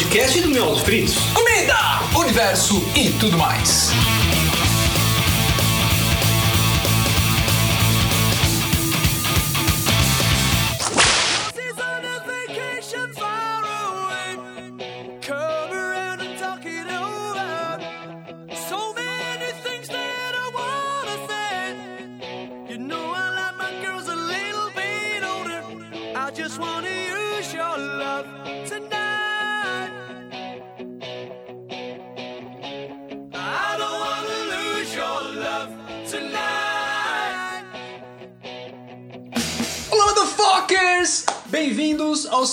[0.00, 1.14] podcast do Miolos Fritos.
[1.34, 3.90] Comida, universo e tudo mais.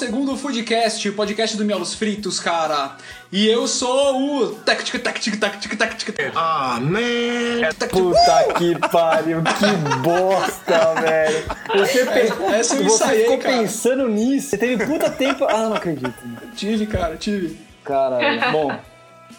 [0.08, 2.96] Segundo Foodcast, o podcast do Miolos Fritos, cara.
[3.30, 6.16] E eu sou o Tactic Tactic Tactic Tactic.
[6.34, 7.68] Ah, man!
[7.90, 11.44] Puta que pariu, que bosta, velho.
[11.76, 13.58] Você, pe- essa eu você ensaiei, ficou cara.
[13.58, 14.48] pensando nisso.
[14.52, 15.44] Você teve puta tempo.
[15.44, 16.14] Ah, não acredito.
[16.56, 17.60] Tive, cara, tive.
[17.84, 18.50] Caralho.
[18.54, 18.80] Bom,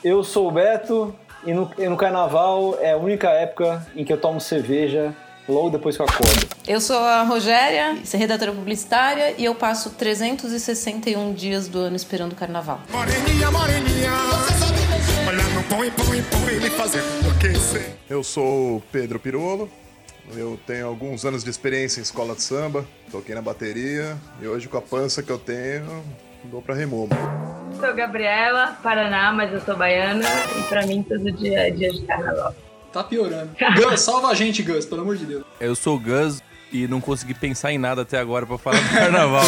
[0.04, 4.12] eu sou o Beto e no, e no carnaval é a única época em que
[4.12, 5.14] eu tomo cerveja
[5.48, 6.48] logo depois que eu acordo.
[6.66, 12.32] Eu sou a Rogéria, sou redatora publicitária e eu passo 361 dias do ano esperando
[12.32, 12.80] o carnaval.
[12.90, 14.12] Moreninha, moreninha.
[15.26, 17.96] Olhando põe, põe, põe, me fazendo enlouquecer.
[18.08, 19.70] Eu sou o Pedro Pirolo.
[20.34, 24.68] Eu tenho alguns anos de experiência em escola de samba, toquei na bateria e hoje
[24.68, 26.04] com a pança que eu tenho,
[26.44, 27.08] dou pra remomo.
[27.80, 30.26] Sou Gabriela, Paraná, mas eu sou baiana
[30.58, 32.54] e pra mim todo dia é dia de carnaval.
[32.98, 33.50] Tá piorando.
[33.76, 35.44] Gus, salva a gente, Gus, pelo amor de Deus.
[35.60, 38.90] Eu sou o Gus e não consegui pensar em nada até agora pra falar do
[38.90, 39.44] carnaval.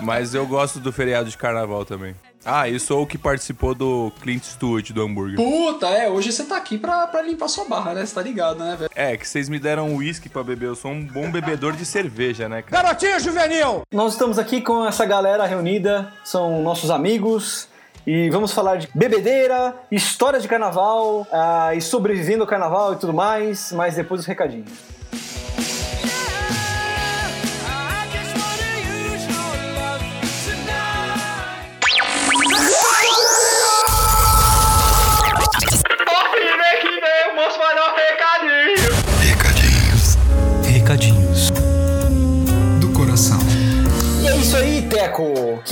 [0.00, 2.16] Mas eu gosto do feriado de carnaval também.
[2.42, 5.36] Ah, e sou o que participou do Clint Stewart do hambúrguer.
[5.36, 8.06] Puta, é, hoje você tá aqui pra, pra limpar sua barra, né?
[8.06, 8.90] Você tá ligado, né, velho?
[8.94, 10.68] É, que vocês me deram uísque pra beber.
[10.68, 12.84] Eu sou um bom bebedor de cerveja, né, cara?
[12.84, 13.82] Garotinho juvenil!
[13.92, 17.68] Nós estamos aqui com essa galera reunida, são nossos amigos.
[18.10, 23.12] E vamos falar de bebedeira, história de carnaval ah, e sobrevivendo ao carnaval e tudo
[23.12, 24.97] mais, mas depois os recadinhos.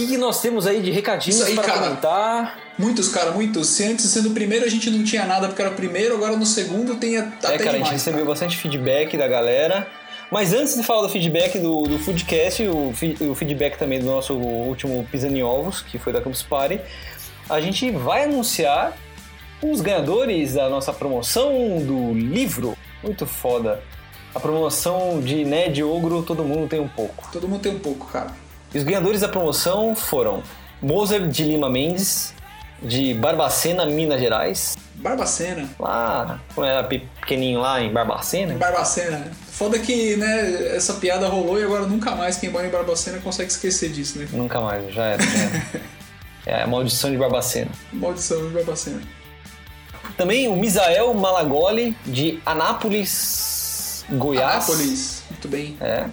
[0.06, 1.78] Que, que nós temos aí de recadinhos aí, para cara.
[1.80, 2.58] comentar?
[2.78, 3.68] Muitos, cara, muitos.
[3.68, 6.36] Se antes sendo o primeiro a gente não tinha nada porque era o primeiro, agora
[6.36, 7.90] no segundo tem a- até É, cara, a gente demais.
[7.92, 8.30] recebeu cara.
[8.30, 9.86] bastante feedback da galera.
[10.30, 12.92] Mas antes de falar do feedback do, do Foodcast, o,
[13.30, 16.80] o feedback também do nosso último Pisani Ovos, que foi da Campus Party,
[17.48, 18.92] a gente vai anunciar
[19.62, 22.76] os ganhadores da nossa promoção do livro.
[23.02, 23.80] Muito foda.
[24.34, 27.28] A promoção de Ned Ogro, todo mundo tem um pouco.
[27.32, 28.32] Todo mundo tem um pouco, cara.
[28.76, 30.42] E os ganhadores da promoção foram
[30.82, 32.34] Moser de Lima Mendes,
[32.82, 34.76] de Barbacena, Minas Gerais.
[34.96, 35.66] Barbacena.
[35.80, 38.52] Lá, quando era pequenininho lá em Barbacena.
[38.56, 39.32] Barbacena.
[39.50, 43.50] Foda que, né, essa piada rolou e agora nunca mais quem mora em Barbacena consegue
[43.50, 44.28] esquecer disso, né?
[44.30, 45.22] Nunca mais, já era.
[45.22, 45.62] Já era.
[46.60, 47.70] é a maldição de Barbacena.
[47.94, 49.00] Maldição de Barbacena.
[50.18, 54.68] Também o Misael Malagoli, de Anápolis, Goiás.
[54.68, 55.22] Anápolis.
[55.30, 55.78] Muito bem.
[55.80, 56.10] É.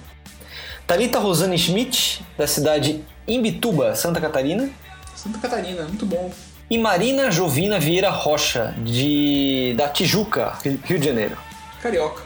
[0.88, 4.69] Thalita Rosane Schmidt, da cidade Imbituba, Santa Catarina.
[5.16, 6.31] Santa Catarina, muito bom.
[6.69, 11.38] E Marina Jovina Vieira Rocha, de da Tijuca, Rio de Janeiro.
[11.81, 12.21] Carioca.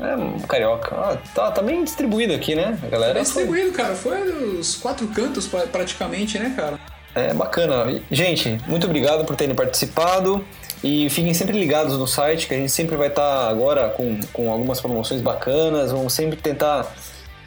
[0.00, 0.94] É, um carioca.
[0.94, 2.78] Ah, tá, tá bem distribuído aqui, né?
[2.82, 3.94] A galera Bem foi- distribuído, cara.
[3.96, 4.20] Foi
[4.58, 6.78] os quatro cantos pra- praticamente, né, cara?
[7.16, 8.00] É bacana.
[8.08, 10.44] Gente, muito obrigado por terem participado.
[10.84, 14.52] E fiquem sempre ligados no site, que a gente sempre vai estar agora com, com
[14.52, 15.90] algumas promoções bacanas.
[15.90, 16.86] Vamos sempre tentar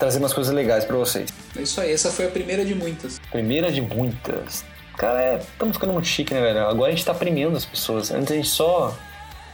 [0.01, 1.29] trazer umas coisas legais pra vocês.
[1.57, 1.93] É isso aí.
[1.93, 3.19] Essa foi a primeira de muitas.
[3.31, 4.65] Primeira de muitas.
[4.97, 6.67] Cara, é, estamos ficando muito chique, né, velho?
[6.67, 8.11] Agora a gente tá premiando as pessoas.
[8.11, 8.93] Antes a gente só.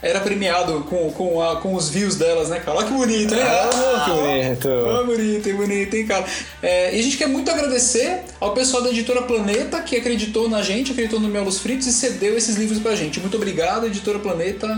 [0.00, 2.78] Era premiado com, com, a- com os views delas, né, cara?
[2.78, 3.40] Olha que bonito, hein?
[3.42, 4.68] Ah, que bonito.
[4.68, 6.24] Ah, bonito, hein, bonito, hein, cara?
[6.62, 10.62] É, e a gente quer muito agradecer ao pessoal da Editora Planeta que acreditou na
[10.62, 13.18] gente, acreditou no Melos Fritos e cedeu esses livros pra gente.
[13.18, 14.68] Muito obrigado, Editora Planeta.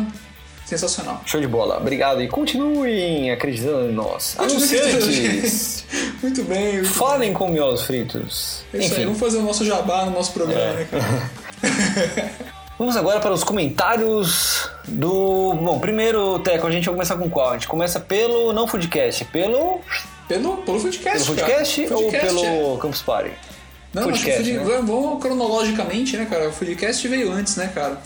[0.70, 1.20] Sensacional.
[1.26, 1.78] Show de bola.
[1.78, 2.22] Obrigado.
[2.22, 4.36] E continuem acreditando em nós.
[4.38, 5.84] Anunciantes!
[6.22, 6.74] Muito bem.
[6.74, 8.62] Muito Falem com miolos fritos.
[8.72, 8.82] bem.
[8.82, 9.04] É isso aí, Enfim.
[9.06, 10.86] vamos fazer o nosso jabá no nosso programa, É.
[10.92, 12.30] né?
[12.78, 15.52] Vamos agora para os comentários do.
[15.54, 17.50] Bom, primeiro, Teco, a gente vai começar com qual?
[17.50, 19.80] A gente começa pelo não Foodcast, pelo.
[20.26, 21.38] Pelo, pelo Foodcast, Pelo.
[21.38, 22.28] Foodcast ou Foodcast, é.
[22.30, 23.32] pelo Campus Party?
[23.92, 24.82] Não, acho que Foodcast, Food- né?
[24.86, 26.48] vamos cronologicamente, né, cara?
[26.48, 28.00] O Foodcast veio antes, né, cara?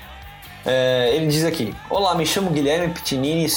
[0.65, 3.47] É, ele diz aqui: Olá, me chamo Guilherme Pitinini,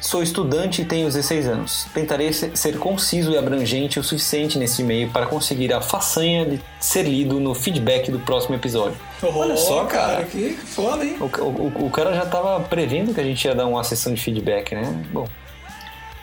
[0.00, 1.86] sou estudante e tenho 16 anos.
[1.92, 6.60] Tentarei se- ser conciso e abrangente o suficiente nesse e-mail para conseguir a façanha de
[6.78, 8.96] ser lido no feedback do próximo episódio.
[9.22, 10.24] Olha Oh, só, cara.
[10.24, 11.16] que foda, hein?
[11.20, 14.20] O, o- o cara já tava prevendo que a gente ia dar uma sessão de
[14.20, 15.04] feedback, né?
[15.12, 15.28] Bom,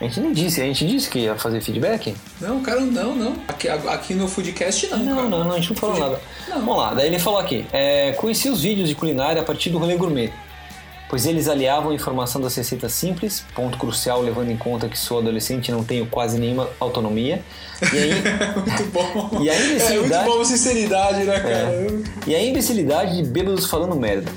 [0.00, 2.14] a gente nem disse, a gente disse que ia fazer feedback?
[2.40, 3.36] Não, cara, não, não.
[3.48, 5.28] Aqui, aqui no Foodcast não, Não, cara.
[5.28, 6.20] não, não, a gente não falou Fudi- nada.
[6.48, 6.58] Não.
[6.60, 9.78] Vamos lá, daí ele falou aqui: é, conheci os vídeos de culinária a partir do
[9.78, 10.32] rolê gourmet,
[11.08, 15.18] pois eles aliavam a informação das receitas simples, ponto crucial levando em conta que sou
[15.18, 17.42] adolescente e não tenho quase nenhuma autonomia.
[17.92, 18.10] E aí,
[18.56, 19.42] Muito bom.
[19.42, 21.86] E a É muito imbecilidade- bom a sinceridade, né, cara?
[22.26, 24.30] e a imbecilidade de bêbados falando merda,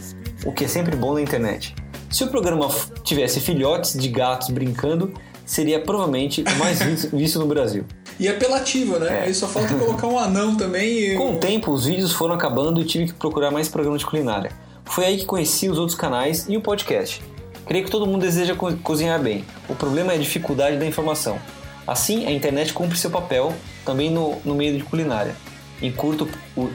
[0.46, 1.76] o que é sempre bom na internet.
[2.10, 2.68] Se o programa
[3.04, 5.14] tivesse filhotes de gatos brincando,
[5.46, 6.80] seria provavelmente o mais
[7.14, 7.86] visto, no Brasil.
[8.20, 9.22] E apelativo, né?
[9.24, 11.16] Aí só falta colocar um anão também e.
[11.16, 14.52] Com o tempo, os vídeos foram acabando e tive que procurar mais programas de culinária.
[14.92, 17.22] Foi aí que conheci os outros canais e o podcast.
[17.66, 19.46] Creio que todo mundo deseja co- cozinhar bem.
[19.70, 21.40] O problema é a dificuldade da informação.
[21.88, 23.54] Assim, a internet cumpre seu papel
[23.86, 25.36] também no, no meio de culinária.
[25.82, 26.70] Encurta o,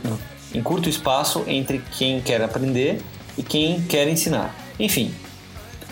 [0.55, 3.03] encurta o espaço entre quem quer aprender
[3.37, 4.55] e quem quer ensinar.
[4.81, 5.15] Enfim,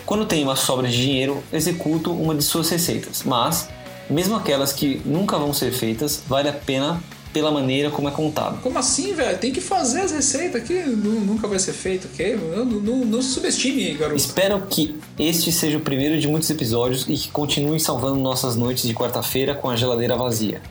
[0.05, 3.69] quando tenho uma sobra de dinheiro, executo uma de suas receitas, mas,
[4.09, 7.01] mesmo aquelas que nunca vão ser feitas, vale a pena
[7.35, 8.61] pela maneira como é contado.
[8.61, 9.37] Como assim, velho?
[9.37, 10.73] Tem que fazer as receitas aqui.
[10.85, 12.37] Nu- Nunca vai ser feito, ok?
[12.55, 14.15] Não, não, não se subestime, garoto.
[14.15, 18.87] Espero que este seja o primeiro de muitos episódios e que continue salvando nossas noites
[18.87, 20.61] de quarta-feira com a geladeira vazia.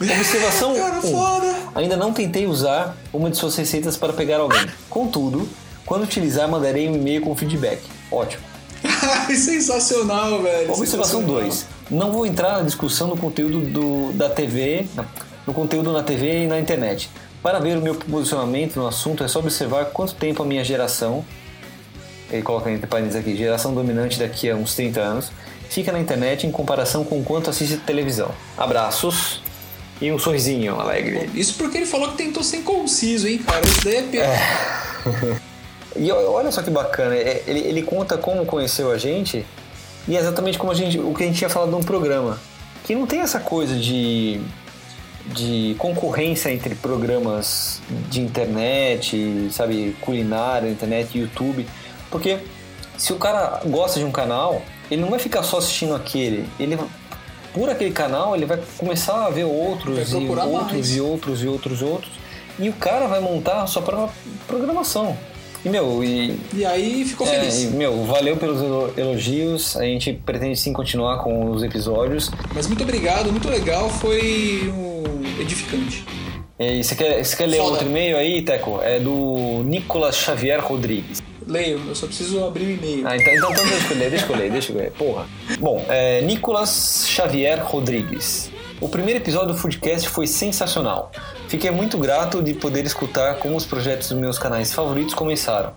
[0.00, 1.00] Observação Cara, 1.
[1.02, 1.56] foda.
[1.74, 4.66] Ainda não tentei usar uma de suas receitas para pegar alguém.
[4.88, 5.48] Contudo,
[5.84, 7.80] quando utilizar, mandarei um e-mail com feedback.
[8.08, 8.42] Ótimo.
[9.34, 10.72] Sensacional, velho.
[10.72, 11.42] Observação sensacional.
[11.42, 11.66] 2.
[11.90, 14.86] Não vou entrar na discussão do conteúdo do, da TV,
[15.46, 17.10] no conteúdo na TV e na internet.
[17.42, 21.24] Para ver o meu posicionamento no assunto, é só observar quanto tempo a minha geração,
[22.30, 25.32] ele coloca entre parênteses aqui, geração dominante daqui a uns 30 anos,
[25.68, 28.30] fica na internet em comparação com quanto assiste televisão.
[28.56, 29.42] Abraços
[30.00, 31.28] e um sorrisinho alegre.
[31.34, 33.64] Isso porque ele falou que tentou ser conciso, hein, cara?
[33.66, 35.38] Isso daí é pior.
[35.96, 39.44] E o- olha só que bacana, é, ele, ele conta como conheceu a gente
[40.08, 42.38] e é exatamente como a gente, o que a gente tinha falado no programa.
[42.84, 44.40] Que não tem essa coisa de,
[45.26, 47.80] de concorrência entre programas
[48.10, 51.66] de internet, sabe, culinária, internet, YouTube.
[52.10, 52.38] Porque
[52.96, 56.48] se o cara gosta de um canal, ele não vai ficar só assistindo aquele.
[56.58, 56.78] Ele,
[57.54, 60.96] por aquele canal, ele vai começar a ver outros e outros mais.
[60.96, 62.12] e outros e outros outros.
[62.58, 64.14] E o cara vai montar a sua própria
[64.46, 65.16] programação.
[65.64, 67.62] E, meu, e, E aí ficou é, feliz.
[67.62, 69.76] e, meu, valeu pelos elo- elogios.
[69.76, 72.30] A gente pretende sim continuar com os episódios.
[72.54, 73.88] Mas muito obrigado, muito legal.
[73.88, 76.04] Foi um edificante.
[76.58, 77.70] E você quer, você quer ler Foda.
[77.70, 78.80] outro e-mail aí, Teco?
[78.82, 81.22] É do Nicolas Xavier Rodrigues.
[81.46, 83.06] Leio, eu só preciso abrir o e-mail.
[83.06, 84.90] Ah, então, então, então deixa eu ler, deixa eu ler, deixa eu ler.
[84.92, 85.26] Porra.
[85.58, 88.48] Bom, é, Nicolas Xavier Rodrigues.
[88.82, 91.12] O primeiro episódio do Foodcast foi sensacional.
[91.46, 95.72] Fiquei muito grato de poder escutar como os projetos dos meus canais favoritos começaram.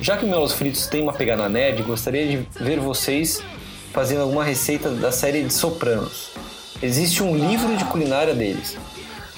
[0.00, 3.42] Já que o Meus Fritos tem uma pegada nerd, gostaria de ver vocês
[3.92, 6.30] fazendo alguma receita da série de Sopranos.
[6.82, 8.78] Existe um livro de culinária deles.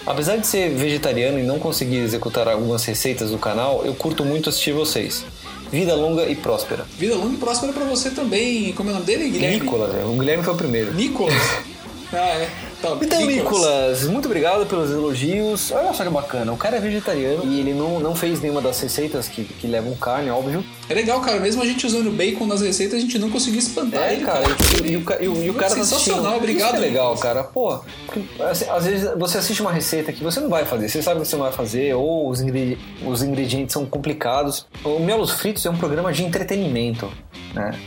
[0.07, 4.49] Apesar de ser vegetariano e não conseguir executar algumas receitas do canal, eu curto muito
[4.49, 5.25] assistir vocês.
[5.73, 6.85] Vida longa e próspera.
[6.97, 8.73] Vida longa e próspera pra você também.
[8.75, 9.59] Como é o nome dele, Guilherme?
[9.59, 10.95] Nicolas, é, o Guilherme foi o primeiro.
[10.95, 11.35] Nicolas?
[12.15, 12.72] ah, é.
[12.83, 15.71] Tá, Então, Nicolas, muito obrigado pelos elogios.
[15.71, 18.81] Olha só que bacana, o cara é vegetariano e ele não, não fez nenhuma das
[18.81, 20.65] receitas que, que levam carne, óbvio.
[20.89, 21.39] É legal, cara.
[21.39, 24.45] Mesmo a gente usando bacon nas receitas, a gente não conseguiu espantar É, ele, cara,
[24.85, 24.97] e, e
[25.29, 26.37] o, e e cara tá sensacional, assistindo.
[26.37, 26.75] obrigado.
[26.75, 27.45] Isso é legal, cara.
[27.45, 31.01] Pô, porque, assim, às vezes você assiste uma receita que você não vai fazer, você
[31.03, 34.67] sabe que você não vai fazer, ou os, ingredi- os ingredientes são complicados.
[34.85, 37.11] O Melos Fritos é um programa de entretenimento,
[37.55, 37.79] né?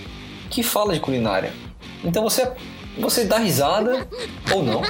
[0.50, 1.52] Que fala de culinária.
[2.04, 2.48] Então você
[2.98, 4.08] você dá risada
[4.52, 4.82] ou não.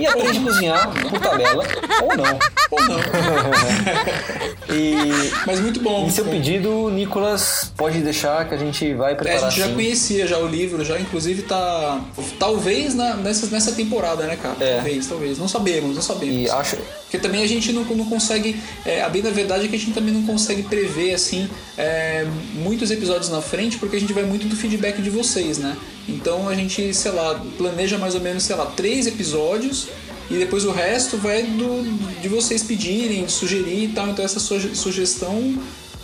[0.00, 1.64] E aprende a cozinhar por tabela
[2.02, 2.38] ou não.
[2.70, 2.98] Ou não.
[4.70, 6.00] E Mas muito bom.
[6.02, 9.66] muito seu pedido, Nicolas, pode deixar que a gente vai É, a preparar gente já
[9.66, 9.74] sim.
[9.74, 12.00] conhecia já o livro, já inclusive tá.
[12.38, 14.56] Talvez na, nessa, nessa temporada, né, cara?
[14.60, 14.74] É.
[14.74, 15.38] Talvez, talvez.
[15.38, 16.34] Não sabemos, não sabemos.
[16.34, 18.60] E acho, Porque também a gente não, não consegue.
[18.84, 22.26] É, a bem da verdade é que a gente também não consegue prever assim é,
[22.52, 25.76] muitos episódios na frente, porque a gente vai muito do feedback de vocês, né?
[26.08, 29.88] Então a gente, sei lá, planeja mais ou menos, sei lá, três episódios
[30.30, 31.82] e depois o resto vai do,
[32.20, 34.08] de vocês pedirem, de sugerir e tal.
[34.08, 35.58] Então essa suge- sugestão,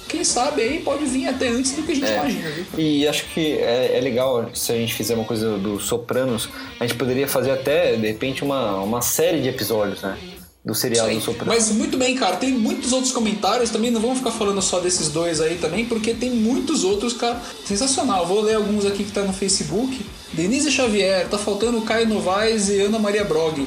[0.08, 2.14] quem sabe aí pode vir até antes do que a gente É.
[2.16, 2.64] imagina, viu?
[2.78, 6.86] E acho que é, é legal se a gente fizer uma coisa do Sopranos, a
[6.86, 10.16] gente poderia fazer até, de repente, uma, uma série de episódios, né?
[10.64, 11.20] Do serial do.
[11.20, 11.54] Sopranos.
[11.54, 12.36] Mas muito bem, cara.
[12.36, 13.90] Tem muitos outros comentários também.
[13.90, 17.40] Não vamos ficar falando só desses dois aí também, porque tem muitos outros, cara.
[17.66, 18.26] Sensacional.
[18.26, 20.04] Vou ler alguns aqui que tá no Facebook.
[20.32, 23.66] Denise Xavier, tá faltando Caio Novaes e Ana Maria Brog.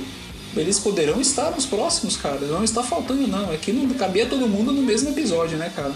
[0.56, 2.40] Eles poderão estar nos próximos, cara.
[2.40, 3.54] Não está faltando, não.
[3.54, 5.94] É que não cabia todo mundo no mesmo episódio, né, cara?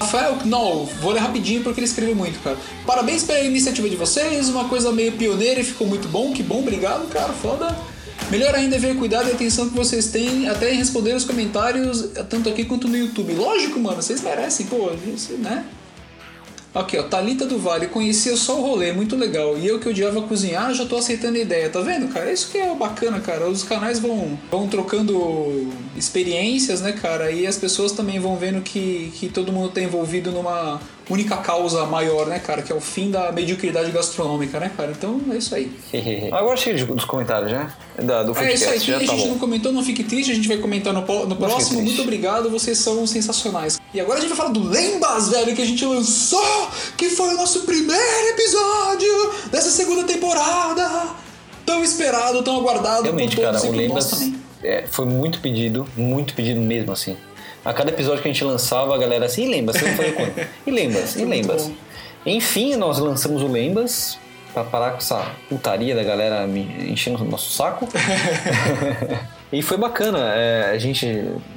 [0.00, 2.56] Rafael Knoll, vou ler rapidinho porque ele escreveu muito, cara.
[2.86, 6.32] Parabéns pela iniciativa de vocês, uma coisa meio pioneira e ficou muito bom.
[6.32, 7.32] Que bom, obrigado, cara.
[7.32, 7.76] Foda.
[8.30, 11.24] Melhor ainda é ver o cuidado e atenção que vocês têm até em responder os
[11.24, 13.32] comentários, tanto aqui quanto no YouTube.
[13.34, 15.64] Lógico, mano, vocês merecem, pô, isso, né?
[16.74, 19.56] Aqui, ó, Thalita do Vale, conhecia só o rolê, muito legal.
[19.56, 22.32] E eu que odiava cozinhar, já tô aceitando a ideia, tá vendo, cara?
[22.32, 23.48] Isso que é bacana, cara.
[23.48, 27.30] Os canais vão, vão trocando experiências, né, cara?
[27.30, 31.84] E as pessoas também vão vendo que, que todo mundo tá envolvido numa única causa
[31.86, 32.62] maior, né, cara?
[32.62, 34.90] Que é o fim da mediocridade gastronômica, né, cara?
[34.92, 35.70] Então é isso aí.
[36.32, 37.72] Agora chega dos comentários, já?
[38.02, 39.28] Da, do É isso aí, a já tá gente bom.
[39.28, 41.82] não comentou, não fique triste, a gente vai comentar no, no próximo.
[41.82, 43.80] Muito obrigado, vocês são sensacionais.
[43.92, 47.34] E agora a gente vai falar do Lembas, velho, que a gente lançou, que foi
[47.34, 51.10] o nosso primeiro episódio dessa segunda temporada.
[51.64, 54.34] Tão esperado, tão aguardado Realmente, por cara, todos o e por nós Lembas também.
[54.62, 57.16] é, foi muito pedido, muito pedido mesmo, assim.
[57.64, 60.12] A cada episódio que a gente lançava, a galera assim, e Lembas, você vai fazer
[60.12, 60.48] quando?
[60.66, 61.72] E Lembas, e Foi bom.
[62.26, 64.18] Enfim, nós lançamos o Lembas
[64.52, 67.88] pra parar com essa putaria da galera me enchendo o nosso saco.
[69.52, 71.06] e foi bacana, é, a gente,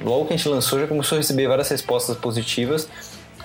[0.02, 2.88] logo que a gente lançou, já começou a receber várias respostas positivas.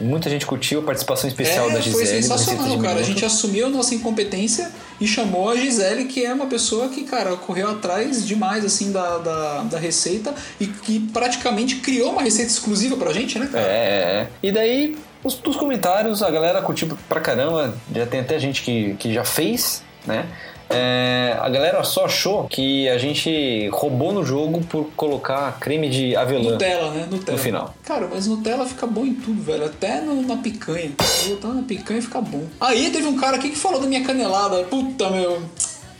[0.01, 2.05] Muita gente curtiu a participação especial É, da Gisele.
[2.05, 2.99] foi sensacional, cara.
[2.99, 7.03] A gente assumiu a nossa incompetência e chamou a Gisele, que é uma pessoa que,
[7.03, 12.51] cara, correu atrás demais, assim, da, da, da receita e que praticamente criou uma receita
[12.51, 13.65] exclusiva pra gente, né, cara?
[13.65, 14.27] É, é, é.
[14.41, 17.73] E daí, os, dos comentários, a galera curtiu pra caramba.
[17.95, 20.25] Já tem até gente que, que já fez, né?
[20.69, 26.15] É, a galera só achou que a gente roubou no jogo por colocar creme de
[26.15, 26.51] avelã.
[26.53, 27.07] Nutella, né?
[27.09, 27.37] Nutella.
[27.37, 27.75] No final.
[27.83, 29.65] Cara, mas Nutella fica bom em tudo, velho.
[29.65, 30.91] Até no- na picanha.
[31.27, 32.43] Botar na picanha fica bom.
[32.59, 34.63] Aí teve um cara aqui que falou da minha canelada.
[34.63, 35.41] Puta, meu.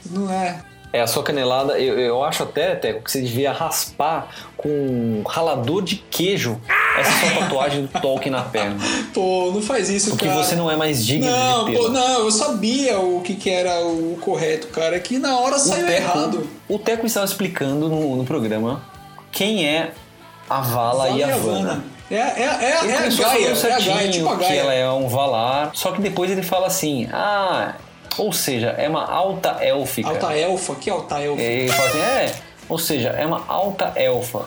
[0.09, 0.59] Não é.
[0.91, 5.23] É, a sua canelada, eu, eu acho até, Teco, que você devia raspar com um
[5.27, 6.61] ralador de queijo
[6.97, 8.77] essa sua tatuagem do Tolkien na perna.
[9.13, 10.43] Pô, não faz isso, Porque cara.
[10.43, 11.93] você não é mais digno Não, de pô, tê-la.
[11.93, 14.95] não, eu sabia o que, que era o correto, cara.
[14.95, 16.37] É que na hora O saiu errado.
[16.39, 18.81] Teco, o Teco estava explicando no, no programa
[19.31, 19.91] quem é
[20.49, 21.83] a Vala Vala e a Vanna.
[22.11, 24.43] É, é, é, Ele é a Gaia, falando é a certinho Gaia, tipo a que
[24.43, 24.59] Gaia.
[24.59, 27.73] ela é um Valar, só que depois ele fala assim, ah,
[28.17, 30.09] ou seja, é uma alta élfica.
[30.09, 31.41] Alta elfa, que alta elfa?
[31.41, 32.35] Ele fala assim, é,
[32.69, 34.45] ou seja, é uma alta elfa.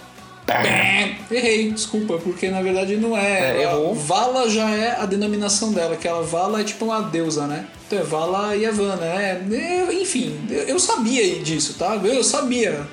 [1.30, 3.56] Errei, desculpa, porque na verdade não é.
[3.58, 3.94] É, errou.
[3.94, 7.66] Vala já é a denominação dela, que ela Vala é tipo uma deusa, né?
[7.86, 9.42] Então é Vala e Havana, é.
[9.50, 11.96] Eu- Enfim, eu sabia disso, tá?
[11.96, 12.86] Eu sabia.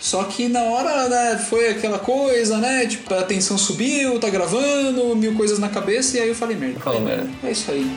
[0.00, 2.86] Só que na hora, né, foi aquela coisa, né?
[2.86, 6.78] Tipo, a tensão subiu, tá gravando, mil coisas na cabeça, e aí eu falei merda.
[6.80, 7.28] Falei, merda.
[7.44, 7.90] É isso aí.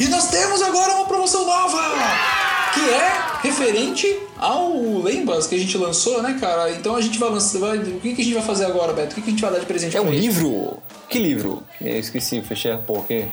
[0.00, 2.47] E nós temos agora uma promoção nova!
[2.78, 6.70] Que é referente ao Lembas que a gente lançou, né, cara?
[6.72, 7.58] Então a gente vai lançar.
[7.58, 9.12] vai- o que, que a gente vai fazer agora, Beto?
[9.12, 10.18] O que, que a gente vai dar de presente É um ele?
[10.20, 10.78] livro?
[11.08, 11.62] Que livro?
[11.80, 13.24] Eu esqueci, fechei a porra aqui.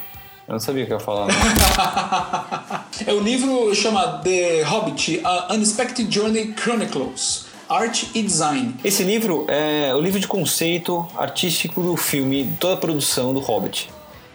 [0.47, 1.27] Eu não sabia o que eu ia falar.
[1.27, 1.35] Não.
[3.07, 8.75] É o livro chama The Hobbit: A Unexpected Journey Chronicles Art e Design.
[8.83, 13.89] Esse livro é o livro de conceito artístico do filme, toda a produção do Hobbit.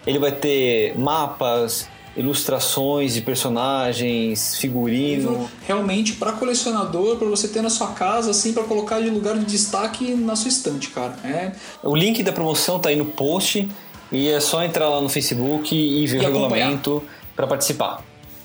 [0.07, 1.89] Ele vai ter mapas,
[2.21, 5.51] ilustrações de personagens, figurino.
[5.67, 9.45] Realmente para colecionador, para você ter na sua casa, assim, para colocar de lugar de
[9.45, 11.15] destaque na sua estante, cara.
[11.25, 13.69] É, O link da promoção tá aí no post
[14.13, 16.49] e é só entrar lá no Facebook e ver E o acompanhar.
[16.69, 17.03] regulamento
[17.35, 18.03] para participar.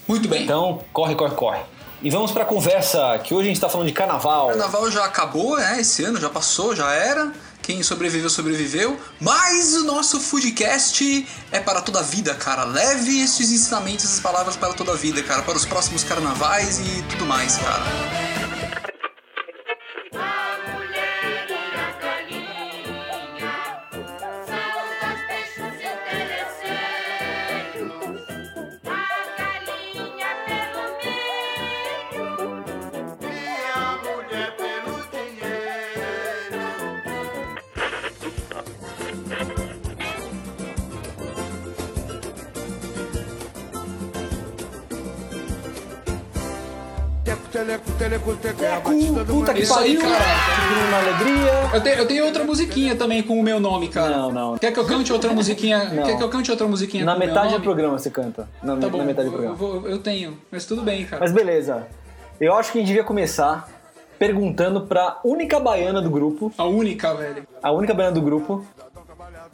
[0.08, 0.44] muito bem.
[0.44, 1.60] Então, corre, corre, corre.
[2.02, 4.48] E vamos pra conversa, que hoje a gente tá falando de carnaval.
[4.48, 7.32] O carnaval já acabou, é, esse ano já passou, já era.
[7.66, 9.00] Quem sobreviveu, sobreviveu.
[9.20, 12.64] Mas o nosso Foodcast é para toda a vida, cara.
[12.64, 15.42] Leve esses ensinamentos, essas palavras para toda a vida, cara.
[15.42, 18.45] Para os próximos carnavais e tudo mais, cara.
[47.66, 50.00] Teco, teleco, teleco, teco, é a batida do Puta que pariu!
[50.02, 50.26] cara.
[50.88, 51.52] Uma alegria.
[51.74, 54.16] Eu tenho, eu tenho outra musiquinha também com o meu nome, cara.
[54.18, 54.58] Não, não.
[54.58, 55.86] Quer que eu cante outra musiquinha?
[55.86, 56.04] Não.
[56.04, 58.48] Quer que eu cante outra musiquinha Na metade do programa você canta.
[58.62, 59.56] Na, Tá bom, na metade do eu, programa.
[59.56, 61.20] vou- eu tenho, mas tudo bem, cara.
[61.22, 61.88] Mas beleza.
[62.40, 63.68] Eu acho que a gente devia começar
[64.20, 67.48] perguntando pra única baiana do grupo, A única, velho.
[67.64, 68.66] a única baiana do grupo,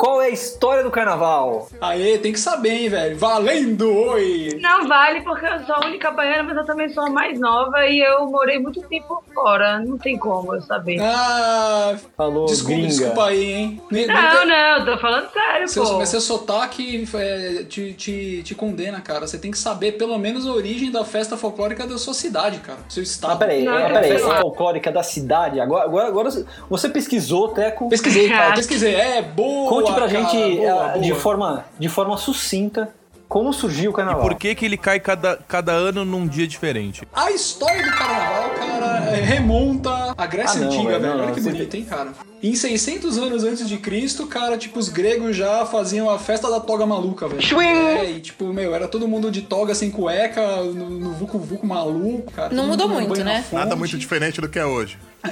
[0.02, 1.68] qual é a história do carnaval?
[1.80, 3.16] Aê, tem que saber, hein, velho.
[3.20, 4.58] Valendo, oi!
[4.60, 7.86] Não vale porque eu sou a única baiana, mas eu também sou a mais nova
[7.86, 9.78] e eu morei muito tempo fora.
[9.80, 10.98] Não tem como eu saber.
[11.00, 12.88] Ah, Falou, desculpa, gringa.
[12.88, 13.82] desculpa aí, hein.
[13.92, 15.98] Nem- nem Não, tem- não, tô falando sério, Seu, pô.
[16.00, 19.28] mas seu sotaque é, te, te, te condena, cara.
[19.28, 22.80] Você tem que saber pelo menos a origem da festa folclórica da sua cidade, cara.
[22.90, 23.34] Seu estado.
[23.34, 25.60] Ah, peraí, Não, é, peraí, é folclórica da cidade.
[25.60, 26.30] Agora, agora, agora
[26.68, 27.88] você pesquisou, Teco.
[27.88, 28.96] Pesquisei, cara, pesquisei.
[28.96, 31.22] É, boa, Conte pra cara, gente boa, de, boa.
[31.22, 32.94] forma, de forma sucinta
[33.32, 34.22] como surgiu o carnaval.
[34.22, 37.08] Por que, que ele cai cada, cada ano num dia diferente?
[37.14, 39.22] A história do carnaval, cara, é,
[40.18, 42.14] à Grécia Ah, não, Antiga, velho, Olha que bonito, hein, cara.
[42.44, 46.60] Em 600 anos antes de Cristo, cara, tipo, os gregos já faziam a festa da
[46.60, 47.62] toga maluca, velho.
[47.62, 51.68] É, e tipo, meu, era todo mundo de toga sem cueca, no, no vucu vucu
[51.68, 52.54] maluco, cara.
[52.54, 53.46] Não mudou muito, né?
[53.52, 54.98] Nada muito diferente do que é hoje.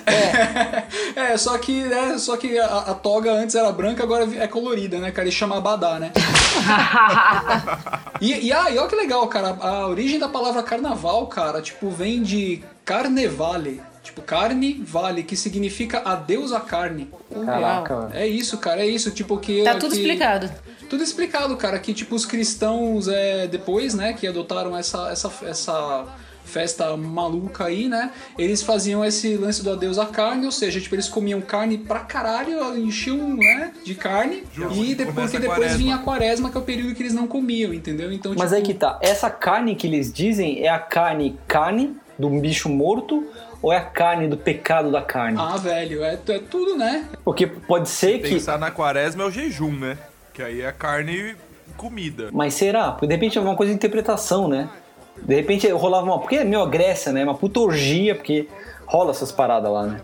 [1.15, 5.00] É, só que, né, só que a, a toga antes era branca, agora é colorida,
[5.00, 5.27] né, cara?
[5.27, 6.12] E chama abadá, né?
[8.22, 9.57] e, e, ah, e olha que legal, cara.
[9.59, 13.81] A origem da palavra carnaval, cara, tipo, vem de carnevale.
[14.01, 17.09] Tipo, carne vale, que significa adeus à carne.
[17.46, 18.12] Caraca, mano.
[18.14, 19.12] É isso, cara, é isso.
[19.12, 19.64] Tipo, que.
[19.64, 20.50] Tá tudo que- explicado.
[20.90, 26.05] Tudo explicado, cara, que tipo os cristãos é, depois, né, que adotaram essa, essa, essa
[26.44, 30.96] festa maluca aí, né, eles faziam esse lance do adeus à carne, ou seja, tipo,
[30.96, 34.42] eles comiam carne pra caralho, enchiam, né, de carne,
[34.74, 35.77] e depois, porque a depois quaresma.
[35.77, 38.12] vinha a quaresma, que é o período que eles não comiam, entendeu?
[38.12, 41.96] Então, Mas tipo, aí que tá, essa carne que eles dizem é a carne carne
[42.18, 43.24] de um bicho morto
[43.61, 45.37] ou é a carne do pecado da carne?
[45.39, 47.07] Ah, velho, é, é tudo, né?
[47.24, 48.29] Porque pode ser que.
[48.29, 49.98] Pensar na quaresma é o jejum, né?
[50.33, 51.35] Que aí é carne e
[51.75, 52.29] comida.
[52.31, 52.91] Mas será?
[52.91, 54.69] Porque de repente é uma coisa de interpretação, né?
[55.17, 56.19] De repente rolava uma.
[56.19, 57.24] Porque é meio a Grécia, né?
[57.24, 58.48] Uma puta orgia, porque
[58.85, 60.01] rola essas paradas lá, né?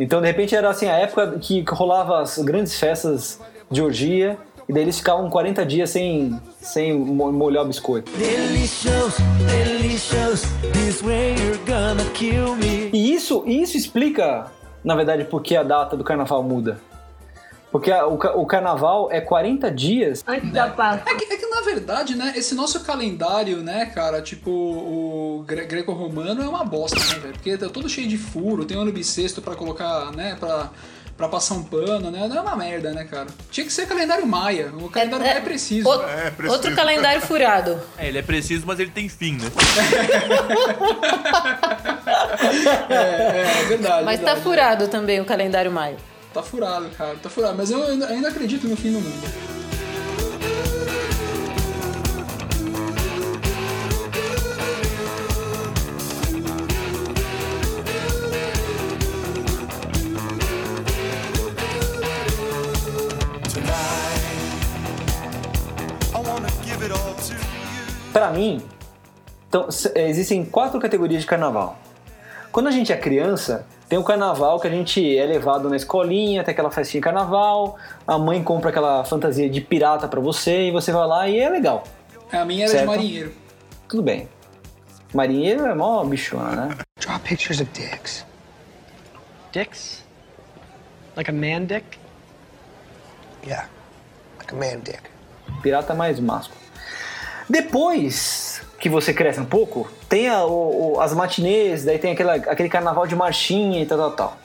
[0.00, 4.38] Então de repente era assim, a época que rolava as grandes festas de orgia,
[4.68, 8.10] e daí eles ficavam 40 dias sem, sem mo- molhar o biscoito.
[8.18, 9.14] Delicious,
[9.46, 10.42] delicious.
[10.72, 12.90] This way you're gonna kill me.
[12.92, 14.50] E isso, isso explica,
[14.84, 16.80] na verdade, por que a data do carnaval muda.
[17.70, 20.24] Porque a- o, o carnaval é 40 dias.
[20.26, 21.12] Antes da Páscoa.
[21.12, 25.66] É que, é que, na verdade, né, esse nosso calendário, né, cara, tipo, o gre-
[25.66, 27.32] greco-romano é uma bosta, né, velho?
[27.34, 30.70] Porque tá todo cheio de furo, tem ano bissexto pra colocar, né, pra,
[31.18, 32.26] pra passar um pano, né?
[32.28, 33.26] Não é uma merda, né, cara?
[33.50, 34.72] Tinha que ser calendário maia.
[34.80, 35.86] O calendário maia é preciso.
[35.88, 36.52] Outro, É, preciso.
[36.54, 37.78] outro calendário furado.
[37.98, 39.50] É, ele é preciso, mas ele tem fim, né?
[42.88, 44.04] É, é verdade.
[44.04, 44.40] Mas tá verdade.
[44.42, 45.96] furado também o calendário maio.
[46.32, 47.56] Tá furado, cara, tá furado.
[47.56, 49.57] Mas eu ainda acredito no fim do mundo.
[68.18, 68.60] Pra mim,
[69.48, 71.78] então, é, existem quatro categorias de carnaval.
[72.50, 76.42] Quando a gente é criança, tem o carnaval que a gente é levado na escolinha,
[76.42, 80.72] tem aquela festinha de carnaval, a mãe compra aquela fantasia de pirata pra você e
[80.72, 81.84] você vai lá e é legal.
[82.32, 82.82] A minha era Certo.
[82.82, 83.32] de marinheiro.
[83.88, 84.28] Tudo bem.
[85.14, 86.78] Marinheiro é mó bichona, né?
[86.98, 88.26] Draw pictures of dicks.
[89.52, 90.04] Dicks?
[91.14, 91.84] Like a man dick?
[93.46, 93.68] Yeah,
[94.40, 95.02] like a man dick.
[95.62, 96.67] Pirata mais másculo.
[97.48, 102.68] Depois que você cresce um pouco, tem a- o- as matinês, daí tem aquela, aquele
[102.68, 104.36] carnaval de marchinha e tal, tal, tal.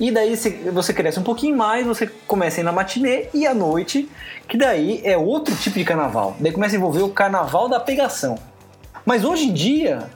[0.00, 3.54] E daí você, cresce um pouquinho mais, você começa a ir na matinê e à
[3.54, 4.08] noite,
[4.48, 6.34] que daí é outro tipo de carnaval.
[6.40, 8.36] Daí começa a envolver o carnaval da pegação.
[9.04, 10.10] Mas hoje em dia,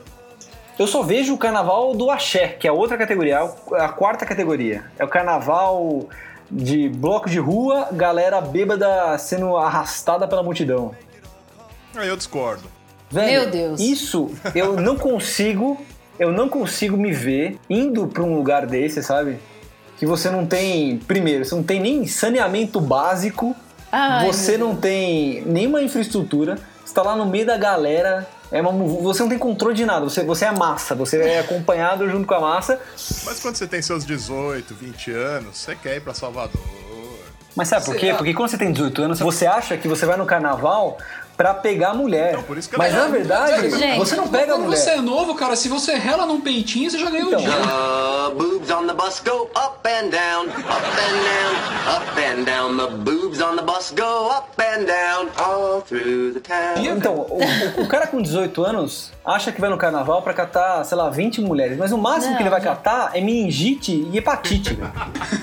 [0.79, 3.37] eu só vejo o carnaval do axé, que é outra categoria,
[3.73, 4.85] é a quarta categoria.
[4.99, 6.09] É o carnaval
[6.51, 10.93] de bloco de rua, galera bêbada sendo arrastada pela multidão.
[11.97, 12.65] Aí eu discordo.
[13.11, 13.81] Velho, Meu Deus.
[13.81, 15.81] Isso eu não consigo,
[16.19, 19.39] eu não consigo me ver indo pra um lugar desse, sabe?
[19.99, 23.57] Que você não tem, primeiro, você não tem nem saneamento básico,
[23.91, 28.73] Ai, você não tem nenhuma infraestrutura, você tá lá no meio da galera, é uma,
[28.73, 32.35] você não tem controle de nada, você, você é massa, você é acompanhado junto com
[32.35, 32.79] a massa.
[33.25, 36.61] Mas quando você tem seus 18, 20 anos, você quer ir pra Salvador.
[37.57, 38.13] Mas sabe por quê?
[38.13, 40.99] Porque quando você tem 18 anos, você acha que você vai no carnaval
[41.37, 42.31] pra pegar mulher.
[42.33, 44.77] Então, por isso que Mas na verdade, Gente, você não pega a Quando mulher.
[44.77, 47.41] você é novo, cara, se você rela num peitinho, você já ganhou Então.
[47.41, 47.53] o dia.
[47.53, 52.77] The boobs on the bus go up and down, up and down, up and down.
[52.77, 56.85] The boobs on the bus go up and down, all through the town.
[56.85, 57.39] Então, o,
[57.79, 61.09] o- o cara com 18 anos acha que vai no carnaval pra catar, sei lá,
[61.11, 61.77] 20 mulheres.
[61.79, 64.79] Mas o máximo Não, que ele vai já- catar é meningite e hepatite.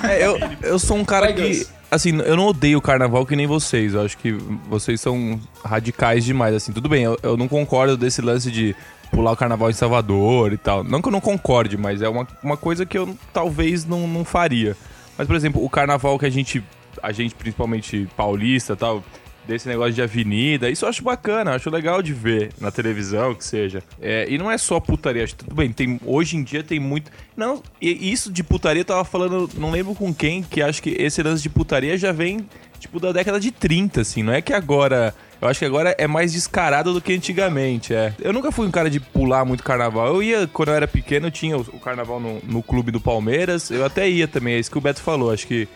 [0.10, 1.66] É, eu, eu sou um cara que.
[1.94, 3.94] Assim, eu não odeio o carnaval que nem vocês.
[3.94, 4.32] Eu acho que
[4.68, 6.56] vocês são radicais demais.
[6.56, 8.76] Assim, tudo bem, eu, eu não concordo desse lance de
[9.12, 10.84] pular o carnaval em Salvador e tal.
[10.84, 14.26] Não que eu não concorde, mas é uma, uma coisa que eu talvez não, não
[14.26, 14.76] faria.
[15.16, 16.64] Mas, por exemplo, o carnaval que a gente,
[17.02, 19.04] a gente principalmente paulista tal,
[19.48, 23.44] desse negócio de avenida, isso eu acho bacana, acho legal de ver na televisão, que
[23.44, 23.84] seja.
[24.02, 27.12] É, e não é só putaria, acho tudo bem, tem, hoje em dia tem muito.
[27.36, 30.92] Não, e isso de putaria eu tava falando, não lembro com quem, que acho que
[30.92, 32.48] esse lance de putaria já vem,
[32.80, 35.14] tipo, da década de 30, assim, não é que agora.
[35.42, 38.14] Eu acho que agora é mais descarado do que antigamente, é.
[38.22, 40.08] Eu nunca fui um cara de pular muito carnaval.
[40.08, 43.02] Eu ia, quando eu era pequeno, eu tinha o, o carnaval no, no clube do
[43.02, 43.70] Palmeiras.
[43.70, 45.34] Eu até ia também, é isso que o Beto falou.
[45.34, 45.68] Acho que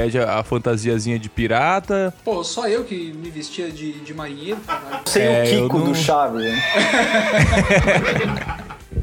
[0.00, 2.14] pede a, a fantasiazinha de pirata.
[2.24, 4.58] Pô, só eu que me vestia de, de marinheiro.
[5.04, 6.60] Sem É, o Kiko não- do Chaves, né?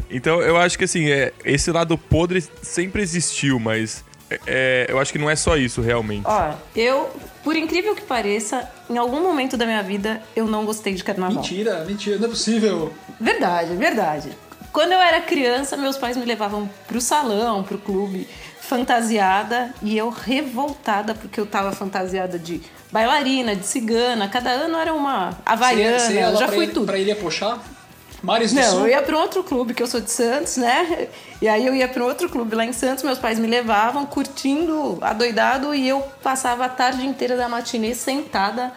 [0.09, 4.05] Então eu acho que assim, é, esse lado podre sempre existiu, mas
[4.45, 6.23] é, eu acho que não é só isso realmente.
[6.25, 7.09] Ó, eu,
[7.43, 11.35] por incrível que pareça, em algum momento da minha vida eu não gostei de carnaval.
[11.35, 12.93] Mentira, mentira, não é possível.
[13.19, 14.29] Verdade, verdade.
[14.71, 18.27] Quando eu era criança, meus pais me levavam pro salão, pro clube,
[18.67, 24.93] fantasiada, e eu revoltada porque eu tava fantasiada de bailarina, de cigana, cada ano era
[24.93, 26.85] uma havaiana, Você ia- você ia já fui tudo.
[26.85, 27.57] Pra ele Pochá?
[28.21, 28.79] Mares do Não, Sul?
[28.81, 31.07] eu ia para um outro clube, que eu sou de Santos, né?
[31.41, 34.05] E aí eu ia para um outro clube lá em Santos, meus pais me levavam
[34.05, 38.71] curtindo, adoidado, e eu passava a tarde inteira da matinê sentada,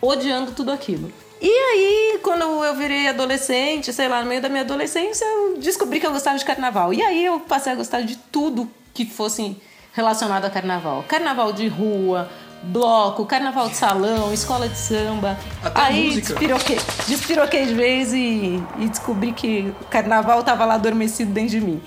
[0.00, 1.12] odiando tudo aquilo.
[1.42, 6.00] E aí, quando eu virei adolescente, sei lá, no meio da minha adolescência, eu descobri
[6.00, 6.94] que eu gostava de carnaval.
[6.94, 8.68] E aí eu passei a gostar de tudo
[9.04, 9.56] que fosse
[9.92, 11.04] relacionado a carnaval.
[11.06, 12.28] Carnaval de rua,
[12.62, 15.36] bloco, carnaval de salão, escola de samba.
[15.62, 16.28] Até aí música.
[16.28, 21.60] despiroquei, despiroquei de vez e, e descobri que o carnaval tava lá adormecido dentro de
[21.60, 21.82] mim.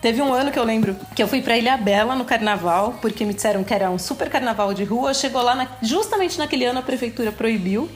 [0.00, 3.24] Teve um ano que eu lembro que eu fui pra Ilha Bela no carnaval, porque
[3.24, 5.12] me disseram que era um super carnaval de rua.
[5.12, 7.88] Chegou lá, na- justamente naquele ano a prefeitura proibiu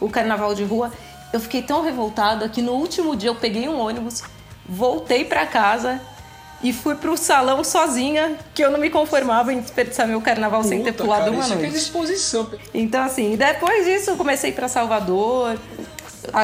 [0.00, 0.90] o carnaval de rua.
[1.34, 4.22] Eu fiquei tão revoltada que no último dia eu peguei um ônibus,
[4.66, 6.00] voltei pra casa
[6.64, 10.82] e fui pro salão sozinha, que eu não me conformava em desperdiçar meu carnaval sem
[10.82, 11.78] ter Puta, pulado cara, uma isso aqui é noite.
[11.78, 12.50] disposição.
[12.72, 15.58] Então, assim, depois disso eu comecei para Salvador,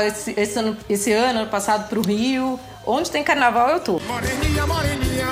[0.07, 2.61] esse, esse ano, esse ano, ano passado pro Rio.
[2.87, 3.99] Onde tem carnaval eu tô.
[4.01, 5.27] Moreninha, moreninha.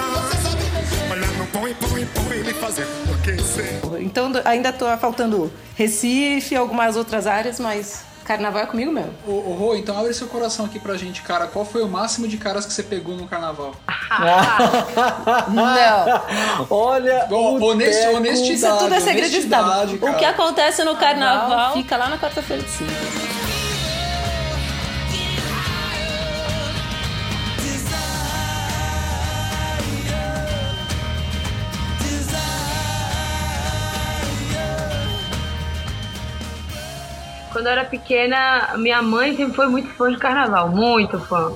[1.11, 3.81] Olha no põe, põe, põe me fazer enlouquecer.
[4.01, 9.15] Então ainda tô faltando Recife, algumas outras áreas, mas carnaval é comigo mesmo.
[9.27, 11.47] Ô, ô Rô, então abre seu coração aqui pra gente, cara.
[11.47, 13.75] Qual foi o máximo de caras que você pegou no carnaval?
[15.49, 16.67] Não.
[16.69, 18.53] Olha, Bom, teco honestidade.
[18.53, 19.99] Isso tudo é segredo de Estado.
[20.03, 23.29] O que acontece no carnaval fica lá na quarta-feira de cinzas.
[37.59, 41.53] Quando eu era pequena, minha mãe sempre foi muito fã de carnaval, muito fã.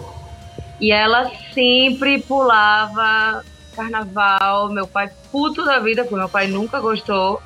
[0.80, 3.44] E ela sempre pulava
[3.76, 7.40] carnaval, meu pai puto da vida, porque meu pai nunca gostou.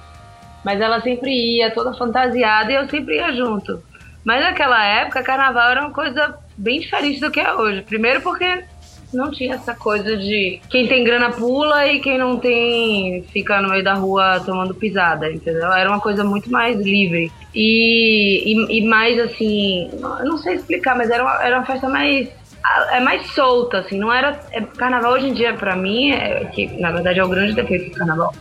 [0.64, 3.84] Mas ela sempre ia, toda fantasiada, e eu sempre ia junto.
[4.24, 7.82] Mas naquela época, carnaval era uma coisa bem diferente do que é hoje.
[7.82, 8.64] Primeiro porque
[9.16, 13.70] não tinha essa coisa de quem tem grana pula e quem não tem fica no
[13.70, 15.72] meio da rua tomando pisada, entendeu?
[15.72, 17.32] Era uma coisa muito mais livre.
[17.54, 21.88] E, e, e mais assim, eu não sei explicar, mas era uma, era uma festa
[21.88, 22.28] mais
[22.90, 24.40] é mais solta, assim, não era.
[24.50, 27.90] É, carnaval hoje em dia, pra mim, é, que na verdade é o grande defeito
[27.90, 28.34] do carnaval.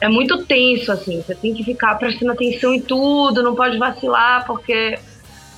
[0.00, 4.46] É muito tenso, assim, você tem que ficar prestando atenção em tudo, não pode vacilar,
[4.46, 4.98] porque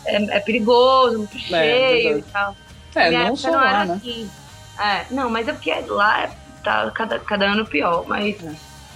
[0.07, 2.25] é, é perigoso, muito cheio e verdade.
[2.33, 2.57] tal.
[2.95, 3.95] É, não só não lá, era né?
[3.95, 4.31] assim.
[4.79, 6.31] É, não, mas é porque lá é-
[6.63, 8.37] tá cada, cada ano pior, mas.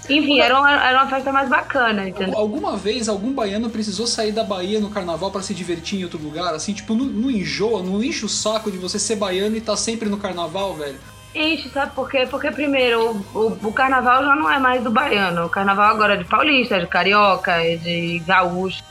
[0.09, 2.37] Enfim, era uma, era uma festa mais bacana, entendeu?
[2.37, 6.19] Alguma vez algum baiano precisou sair da Bahia no carnaval pra se divertir em outro
[6.21, 6.53] lugar?
[6.55, 9.77] Assim, tipo, não, não enjoa, não enche o saco de você ser baiano e tá
[9.77, 10.99] sempre no carnaval, velho?
[11.33, 12.27] Enche, sabe por quê?
[12.29, 15.47] Porque, primeiro, o, o, o carnaval já não é mais do baiano.
[15.47, 18.83] O carnaval agora é de paulista, é de carioca, é de gaúcho.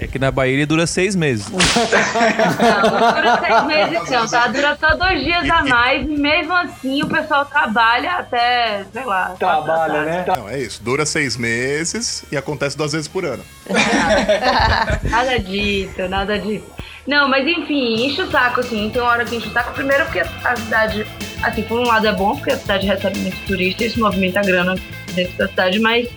[0.00, 1.48] É que na Bahia ele dura seis meses.
[1.48, 4.48] Não, não dura seis meses não, tá?
[4.48, 9.34] Dura só dois dias a mais e mesmo assim o pessoal trabalha até, sei lá.
[9.38, 10.24] Trabalha, né?
[10.26, 10.82] Não, é isso.
[10.82, 13.44] Dura seis meses e acontece duas vezes por ano.
[15.10, 16.66] Nada disso, nada disso.
[17.06, 18.90] Não, mas enfim, enche o saco, assim.
[18.90, 19.72] Tem uma hora que enche o saco.
[19.72, 21.06] Primeiro porque a cidade,
[21.42, 24.42] assim, por um lado é bom, porque a cidade recebe muitos turistas, isso movimenta a
[24.42, 24.74] grana
[25.14, 26.08] dentro da cidade, mas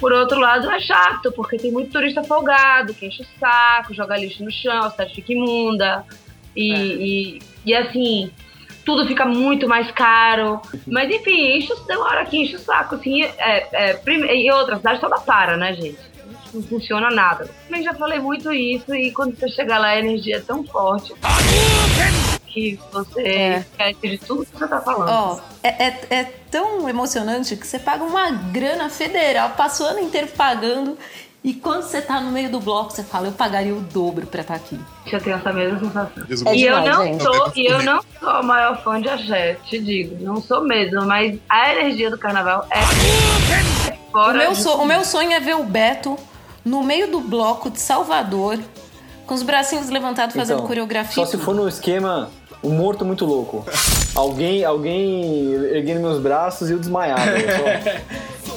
[0.00, 4.16] por outro lado é chato, porque tem muito turista folgado, que enche o saco, joga
[4.16, 6.04] lixo no chão, a cidade fica imunda.
[6.56, 8.32] E, e, e assim,
[8.84, 10.60] tudo fica muito mais caro.
[10.86, 13.22] Mas enfim, enche, tem uma hora que enche o saco, assim.
[13.22, 15.98] É, é, e outra, a cidade toda para, né, gente?
[16.52, 17.48] Não funciona nada.
[17.66, 21.12] Também já falei muito isso, e quando você chega lá, a energia é tão forte
[22.52, 25.08] que você esquece de tudo que você tá falando.
[25.08, 30.00] Ó, é, é, é tão emocionante que você paga uma grana federal, passa o ano
[30.00, 30.98] inteiro pagando.
[31.42, 34.42] E quando você tá no meio do bloco, você fala, eu pagaria o dobro pra
[34.42, 34.78] estar aqui.
[35.10, 36.22] Eu tenho essa mesma sensação.
[36.44, 37.22] O É e eu demais, não gente.
[37.22, 40.22] sou, e eu não sou a maior fã de axé, te digo.
[40.22, 44.84] Não sou mesmo, mas a energia do carnaval é O fora meu, de- so- o
[44.84, 46.18] meu sonho é ver o Beto
[46.62, 48.58] no meio do bloco de Salvador,
[49.26, 51.14] com os bracinhos levantados fazendo Então, coreografia.
[51.14, 52.30] Só se for no esquema
[52.62, 53.64] o morto muito louco.
[54.14, 57.22] alguém, alguém erguendo meus braços e eu desmaiado.
[57.22, 58.50] Só-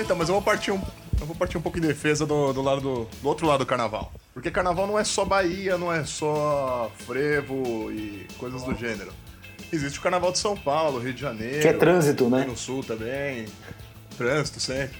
[0.00, 0.80] Então, mas eu vou partir um,
[1.20, 3.66] eu vou partir um pouco em defesa do, do lado do, do outro lado do
[3.66, 4.12] carnaval.
[4.32, 9.10] Porque carnaval não é só Bahia, não é só frevo e coisas do gênero.
[9.72, 11.60] Existe o carnaval de São Paulo, Rio de Janeiro.
[11.60, 12.40] Que é trânsito, né?
[12.40, 13.46] Aqui No sul também.
[14.16, 14.96] Trânsito sempre.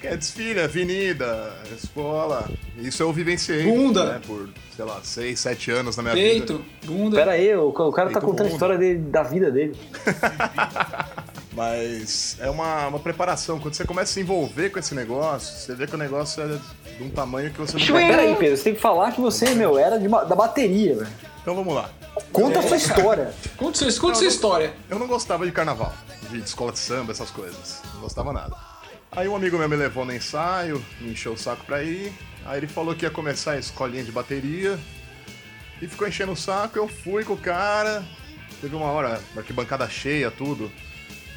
[0.00, 2.48] Que é desfile, avenida, escola.
[2.76, 3.64] Isso eu vivenciei.
[3.64, 4.12] Bunda.
[4.12, 6.68] Né, por, sei lá, seis, sete anos na minha Peito, vida.
[6.86, 7.16] bunda.
[7.16, 8.52] Pera aí, o, o cara tá Feito contando a mundo.
[8.52, 9.76] história dele, da vida dele.
[11.58, 13.58] Mas é uma, uma preparação.
[13.58, 16.58] Quando você começa a se envolver com esse negócio, você vê que o negócio é
[16.96, 19.20] de um tamanho que você não Mas pera aí, Pedro, você tem que falar que
[19.20, 21.10] você, meu, era de ba- da bateria, velho.
[21.42, 21.90] Então vamos lá.
[22.32, 23.34] Conta a sua história.
[23.56, 24.72] Conta sua, conta sua história.
[24.88, 25.92] Eu não gostava de carnaval,
[26.30, 27.82] de escola de samba, essas coisas.
[27.94, 28.54] Não gostava nada.
[29.10, 32.12] Aí um amigo meu me levou no ensaio, me encheu o saco pra ir.
[32.46, 34.78] Aí ele falou que ia começar a escolinha de bateria.
[35.82, 38.04] E ficou enchendo o saco, eu fui com o cara.
[38.60, 40.70] Teve uma hora, arquibancada cheia, tudo.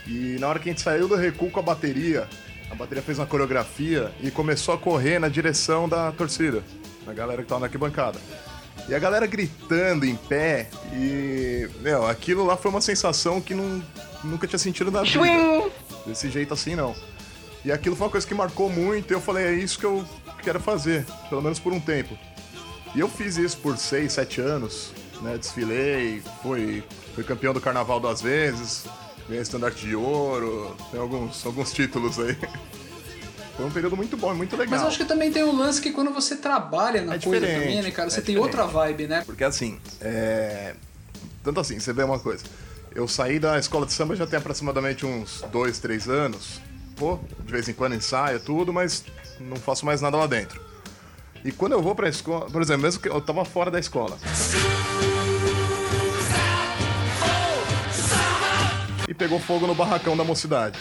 [0.07, 2.27] E na hora que a gente saiu do recuo com a bateria,
[2.69, 6.63] a bateria fez uma coreografia e começou a correr na direção da torcida,
[7.05, 8.19] da galera que tava na arquibancada.
[8.87, 13.83] E a galera gritando em pé, e, meu, aquilo lá foi uma sensação que não,
[14.23, 15.19] nunca tinha sentido na vida.
[16.05, 16.95] Desse jeito assim, não.
[17.63, 20.03] E aquilo foi uma coisa que marcou muito, e eu falei, é isso que eu
[20.41, 22.17] quero fazer, pelo menos por um tempo.
[22.95, 25.37] E eu fiz isso por seis, sete anos, né?
[25.37, 26.83] Desfilei, fui,
[27.13, 28.85] fui campeão do carnaval duas vezes,
[29.27, 32.37] ganhei estandarte de ouro, tem alguns, alguns títulos aí.
[33.55, 34.71] Foi um período muito bom, muito legal.
[34.71, 37.45] Mas eu acho que também tem um lance que quando você trabalha na É coisa
[37.45, 38.09] também, né, cara?
[38.09, 38.59] Você é tem diferente.
[38.59, 39.23] outra vibe, né?
[39.25, 40.73] Porque assim, é...
[41.43, 42.43] Tanto assim, você vê uma coisa.
[42.93, 46.61] Eu saí da escola de samba já tem aproximadamente uns dois, três anos.
[46.95, 49.03] Pô, de vez em quando ensaio, tudo, mas
[49.39, 50.61] não faço mais nada lá dentro.
[51.43, 54.17] E quando eu vou pra escola, por exemplo, mesmo que eu tava fora da escola.
[59.11, 60.79] E pegou fogo no barracão da mocidade.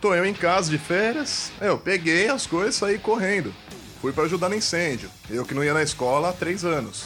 [0.00, 3.52] Tô eu em casa de férias, eu peguei as coisas e saí correndo.
[4.00, 5.10] Fui pra ajudar no incêndio.
[5.28, 7.04] Eu que não ia na escola há três anos.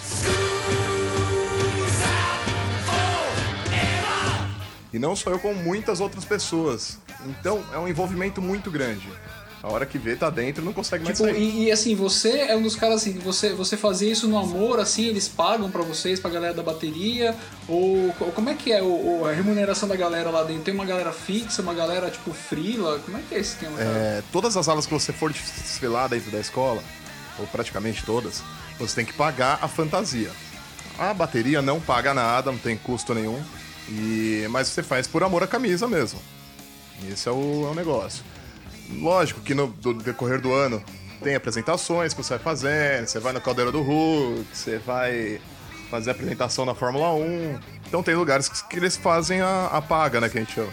[4.93, 7.01] E não só eu, como muitas outras pessoas.
[7.27, 9.09] Então é um envolvimento muito grande.
[9.63, 11.41] A hora que vê, tá dentro não consegue mais Tipo, sair.
[11.41, 14.81] e, e, assim, você é um dos caras assim, você, você fazia isso no amor,
[14.81, 17.33] assim, eles pagam pra vocês, pra galera da bateria?
[17.69, 20.65] Ou, ou como é que é o, a remuneração da galera lá dentro?
[20.65, 22.99] Tem uma galera fixa, uma galera tipo frila?
[23.05, 23.77] Como é que é esse esquema?
[23.81, 26.83] É, todas as aulas que você for desfilar dentro da escola,
[27.39, 28.43] ou praticamente todas,
[28.81, 30.31] você tem que pagar a fantasia.
[30.99, 33.41] A bateria não paga nada, não tem custo nenhum,
[33.89, 36.21] e mas você faz por amor à camisa mesmo.
[37.09, 38.25] Esse é o, é o negócio.
[39.01, 40.83] Lógico que no do decorrer do ano
[41.23, 45.41] tem apresentações que você vai fazendo, você vai no Caldeira do Hulk, você vai
[45.91, 50.21] fazer apresentação na Fórmula 1, Então tem lugares que, que eles fazem a, a paga,
[50.21, 50.73] né, que a gente chama.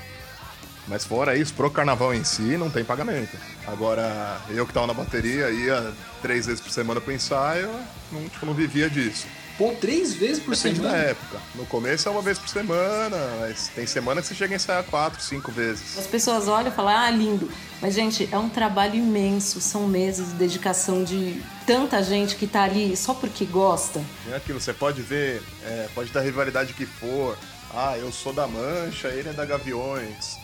[0.87, 3.37] Mas fora isso, pro carnaval em si, não tem pagamento.
[3.67, 7.69] Agora, eu que tava na bateria, ia três vezes por semana pro ensaio,
[8.11, 9.27] não, tipo, não vivia disso.
[9.59, 10.97] Pô, três vezes por Depende semana?
[10.97, 11.37] da época.
[11.53, 14.83] No começo é uma vez por semana, mas tem semana que você chega a ensaiar
[14.85, 15.97] quatro, cinco vezes.
[15.99, 17.51] As pessoas olham e falam, ah, lindo.
[17.81, 19.59] Mas, gente, é um trabalho imenso.
[19.59, 24.01] São meses de dedicação de tanta gente que tá ali só porque gosta.
[24.31, 27.37] É aquilo, você pode ver, é, pode dar rivalidade que for.
[27.75, 30.37] Ah, eu sou da Mancha, ele é da Gaviões.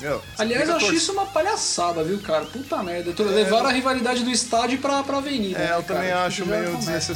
[0.00, 2.46] Meu, Aliás, eu acho tor- isso uma palhaçada, viu, cara?
[2.46, 3.12] Puta merda.
[3.12, 5.58] Tô- Levaram a rivalidade do estádio pra, pra avenida.
[5.58, 6.24] É, né, eu também cara?
[6.24, 7.12] acho Tipo, já meio começa.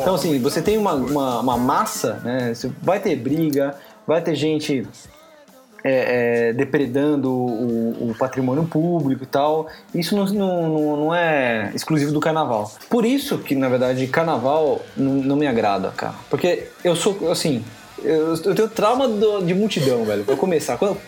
[0.00, 2.52] Então, assim, você tem uma, uma, uma massa, né?
[2.82, 3.74] Vai ter briga,
[4.06, 4.86] vai ter gente
[5.84, 9.68] é, é, depredando o, o patrimônio público e tal.
[9.94, 12.70] Isso não, não, não- é exclusivo do carnaval.
[12.90, 16.14] Por isso que, na verdade, carnaval não, não me agrada, cara.
[16.28, 17.64] Porque eu sou, assim,
[18.02, 20.24] eu, eu tenho trauma do- de multidão, velho.
[20.24, 20.76] Pra começar.
[20.78, 20.98] Quando,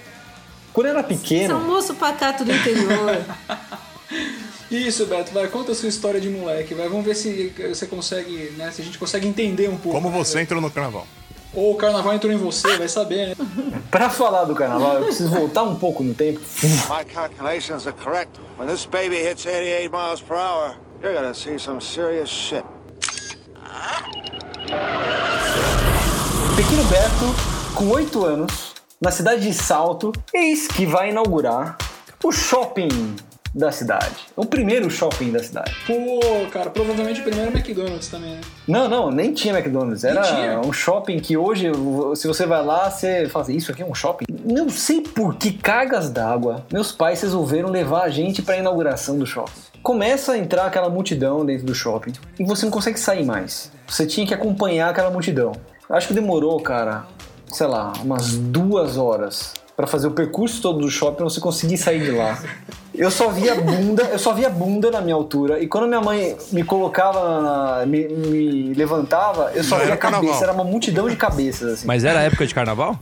[0.72, 1.56] quando eu era Você é pequeno.
[1.56, 3.20] um moço pacato do interior.
[4.70, 6.88] Isso, Beto, vai, conta a sua história de moleque, vai.
[6.88, 8.70] Vamos ver se você consegue, né?
[8.70, 10.00] Se a gente consegue entender um pouco.
[10.00, 11.06] Como você entrou no carnaval?
[11.52, 13.36] Ou o carnaval entrou em você, vai saber, né?
[13.90, 16.40] Pra falar do carnaval, eu preciso voltar um pouco no tempo.
[16.62, 18.40] My calculations are correct.
[18.56, 22.64] When this baby hits 88 miles per hour, you're gonna see some serious shit.
[26.56, 31.76] Pequeno Beto, com 8 anos, na cidade de Salto, eis que vai inaugurar
[32.22, 33.16] o shopping
[33.54, 34.16] da cidade.
[34.36, 35.74] O primeiro shopping da cidade.
[35.86, 36.20] Pô,
[36.52, 38.40] cara, provavelmente o primeiro é McDonald's também, né?
[38.66, 40.04] Não, não, nem tinha McDonald's.
[40.04, 40.60] Era tinha?
[40.60, 41.70] um shopping que hoje,
[42.14, 44.26] se você vai lá, você fala assim, isso aqui é um shopping?
[44.44, 49.26] Não sei por que cargas d'água meus pais resolveram levar a gente pra inauguração do
[49.26, 49.52] shopping.
[49.82, 53.72] Começa a entrar aquela multidão dentro do shopping e você não consegue sair mais.
[53.88, 55.52] Você tinha que acompanhar aquela multidão.
[55.88, 57.06] Acho que demorou, cara,
[57.48, 61.78] sei lá, umas duas horas pra fazer o percurso todo do shopping pra você conseguir
[61.78, 62.38] sair de lá.
[62.94, 65.58] Eu só via bunda, eu só via bunda na minha altura.
[65.62, 67.40] E quando minha mãe me colocava,
[67.80, 70.20] na- me, me levantava, eu só Não via cabeça.
[70.22, 70.42] carnaval.
[70.42, 71.86] Era uma multidão de cabeças, assim.
[71.86, 72.98] Mas era época de carnaval?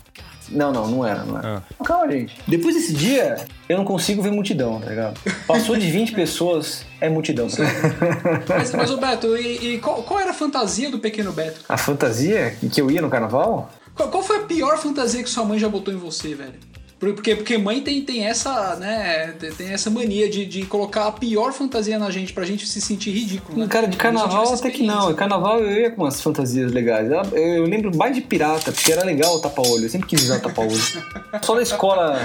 [0.50, 1.62] Não, não, não era, não era.
[1.80, 1.84] Ah.
[1.84, 2.34] Calma, gente.
[2.46, 3.36] Depois desse dia,
[3.68, 5.18] eu não consigo ver multidão, tá ligado?
[5.46, 7.48] Passou de 20 pessoas, é multidão.
[7.48, 8.56] Tá?
[8.56, 11.60] Mas, mas ô Beto, e, e qual, qual era a fantasia do pequeno Beto?
[11.68, 13.68] A fantasia que eu ia no carnaval?
[14.06, 16.54] Qual, foi a pior fantasia que sua mãe já botou em você, velho?
[16.98, 21.12] Por- Porque, porque mãe tem, tem essa, né, tem- essa mania de, de colocar a
[21.12, 23.66] pior fantasia na gente pra gente se sentir ridículo, né?
[23.68, 25.14] Cara, de carnaval até que não.
[25.14, 27.08] Carnaval eu ia com umas fantasias legais.
[27.10, 29.84] Eu, eu lembro mais de pirata, porque era legal o tapa-olho.
[29.84, 30.72] Eu sempre quis usar tapa-olho.
[31.42, 32.20] Só na escola.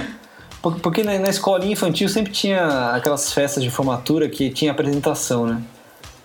[0.62, 5.46] por- Porque na, na escolinha infantil sempre tinha aquelas festas de formatura que tinha apresentação,
[5.46, 5.62] né?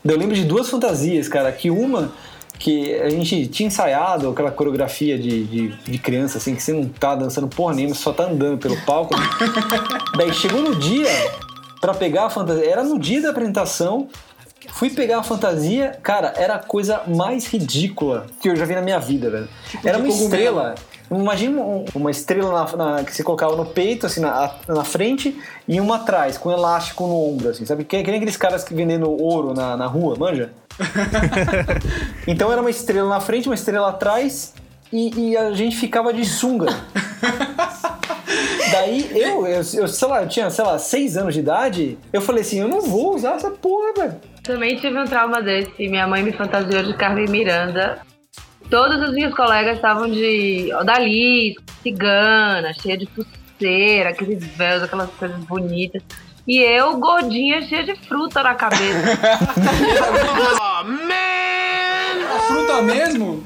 [0.02, 1.52] Eu lembro de duas fantasias, cara.
[1.52, 2.12] Que uma
[2.58, 6.88] que a gente tinha ensaiado aquela coreografia de, de, de criança, assim, que você não
[6.88, 9.14] tá dançando porra nenhuma, você só tá andando pelo palco.
[10.16, 11.08] Daí chegou no dia
[11.80, 12.68] pra pegar a fantasia.
[12.68, 14.08] Era no dia da apresentação.
[14.70, 18.82] Fui pegar a fantasia, cara, era a coisa mais ridícula que eu já vi na
[18.82, 19.48] minha vida, velho.
[19.84, 20.74] Era de uma estrela.
[21.10, 25.34] Imagina um- uma estrela na- na- que você colocava no peito, assim, na, na frente,
[25.66, 27.82] e uma atrás, com um elástico no ombro, assim, sabe?
[27.84, 30.50] Que, que nem aqueles caras que vendendo ouro na, na rua, manja?
[32.26, 34.54] então era uma estrela na frente, uma estrela atrás,
[34.92, 36.66] e, e a gente ficava de sunga.
[38.70, 42.20] Daí eu, eu, eu, sei lá, eu tinha, sei lá, seis anos de idade, eu
[42.20, 44.16] falei assim, eu não vou usar essa porra, velho.
[44.42, 45.88] Também tive um trauma desse.
[45.88, 48.00] Minha mãe me fantasiou de Carmen Miranda.
[48.70, 55.38] Todas as minhas colegas estavam de odalisca, cigana, cheia de pulseira, aqueles véus, aquelas coisas
[55.44, 56.02] bonitas.
[56.48, 58.80] E eu, gordinha, cheia de fruta na cabeça.
[62.30, 63.42] A fruta mesmo?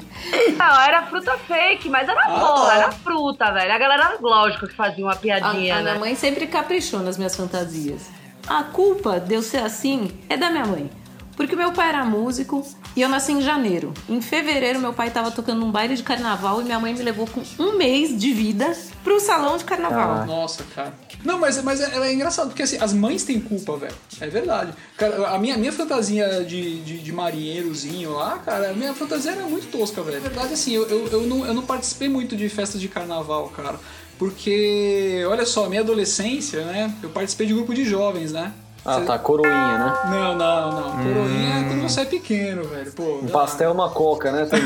[0.59, 2.75] Ah, Não, era fruta fake, mas era boa, tá.
[2.75, 3.71] era fruta, velho.
[3.73, 5.83] A galera, lógico, que fazia uma A, piadinha, a né?
[5.83, 8.09] minha mãe sempre caprichou nas minhas fantasias.
[8.47, 10.89] A culpa de eu ser assim é da minha mãe.
[11.35, 12.65] Porque meu pai era músico
[12.95, 13.93] e eu nasci em janeiro.
[14.07, 17.27] Em fevereiro, meu pai tava tocando num baile de carnaval e minha mãe me levou
[17.27, 20.25] com um mês de vida pro salão de carnaval.
[20.25, 20.93] Nossa, cara.
[21.23, 23.95] Não, mas, mas é, é engraçado, porque assim, as mães têm culpa, velho.
[24.19, 24.73] É verdade.
[24.97, 29.43] Cara, a minha, minha fantasia de, de, de marinheirozinho lá, cara, a minha fantasia era
[29.43, 30.21] muito tosca, velho.
[30.21, 33.49] Na verdade, assim, eu, eu, eu, não, eu não participei muito de festas de carnaval,
[33.49, 33.79] cara.
[34.17, 36.93] Porque, olha só, minha adolescência, né?
[37.01, 38.53] Eu participei de grupo de jovens, né?
[38.85, 39.93] Ah, Cê- tá, coroinha, né?
[40.11, 40.91] Não, não, não.
[41.03, 42.91] Coroinha é quando você é pequeno, velho.
[42.91, 44.45] Pô, Um pastel uma coca, né?
[44.45, 44.57] Tá.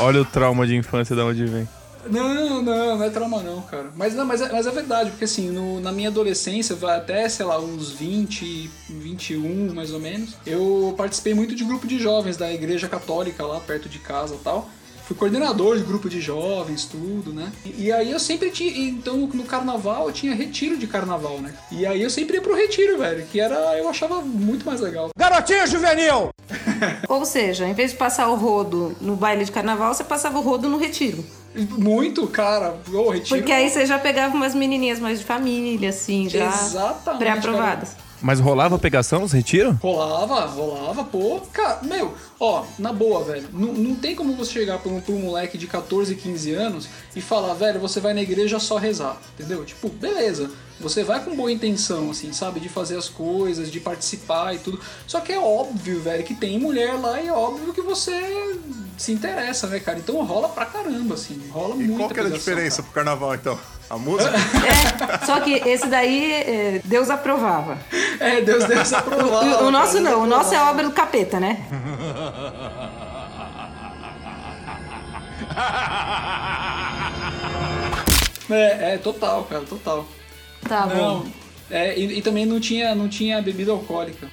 [0.00, 1.68] Olha o trauma de infância de onde vem.
[2.10, 3.90] Não, não, não é trauma não, cara.
[3.94, 7.28] Mas não, mas é, mas é verdade, porque assim, no- na minha adolescência, vai até,
[7.28, 12.36] sei lá, uns 20, 21 mais ou menos, eu participei muito de grupo de jovens
[12.36, 14.68] da igreja católica lá perto de casa e tal.
[15.12, 17.52] Fui coordenador de grupo de jovens, tudo, né?
[17.66, 18.88] E, e aí eu sempre tinha.
[18.88, 21.52] Então no carnaval eu tinha retiro de carnaval, né?
[21.70, 23.54] E aí eu sempre ia pro retiro, velho, que era.
[23.76, 25.10] Eu achava muito mais legal.
[25.14, 26.30] Garotinha juvenil!
[27.08, 30.42] Ou seja, em vez de passar o rodo no baile de carnaval, você passava o
[30.42, 31.22] rodo no retiro.
[31.54, 32.76] Muito, cara.
[32.90, 33.36] O retiro.
[33.36, 37.96] Porque aí você já pegava umas menininhas mais de família, assim, já Exatamente, pré-aprovadas.
[38.22, 39.76] Mas rolava pegação nos retiros?
[39.80, 41.40] Rolava, rolava, pô.
[41.52, 43.48] Cara, meu, ó, na boa, velho.
[43.52, 46.88] Não, não tem como você chegar pra um, pra um moleque de 14, 15 anos
[47.16, 49.64] e falar, velho, você vai na igreja só rezar, entendeu?
[49.64, 50.50] Tipo, beleza.
[50.80, 52.58] Você vai com boa intenção, assim, sabe?
[52.58, 54.80] De fazer as coisas, de participar e tudo.
[55.06, 58.58] Só que é óbvio, velho, que tem mulher lá e é óbvio que você
[58.98, 59.98] se interessa, né, cara?
[59.98, 61.40] Então rola pra caramba, assim.
[61.50, 63.58] Rola E muita qual que era a diferença pro carnaval, então?
[63.92, 64.32] A música?
[65.26, 67.76] Só que esse daí, é, Deus aprovava.
[68.18, 69.64] É, Deus Deus aprovava.
[69.64, 71.62] O, o nosso não, o nosso é obra do capeta, né?
[78.50, 80.06] É, é, total, cara, total.
[80.66, 81.26] Tá Não, bom.
[81.70, 84.26] é, e, e também não tinha, não tinha bebida alcoólica.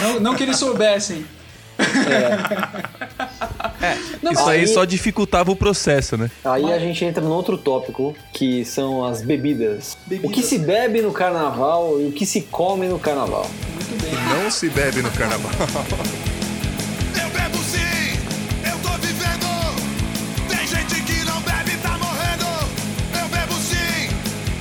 [0.00, 1.26] Não, não que eles soubessem.
[4.22, 6.30] Não, Isso aí aí- só dificultava o processo, né?
[6.44, 9.96] Aí a gente entra num outro tópico, que são as bebidas.
[10.06, 10.30] Bebidas.
[10.30, 13.46] O que se bebe no carnaval e o que se come no carnaval.
[14.42, 15.50] Não se bebe no carnaval.
[15.60, 18.18] Eu bebo sim,
[18.64, 19.48] eu tô vivendo.
[20.48, 22.46] Tem gente que não bebe e tá morrendo.
[23.20, 24.08] Eu bebo sim,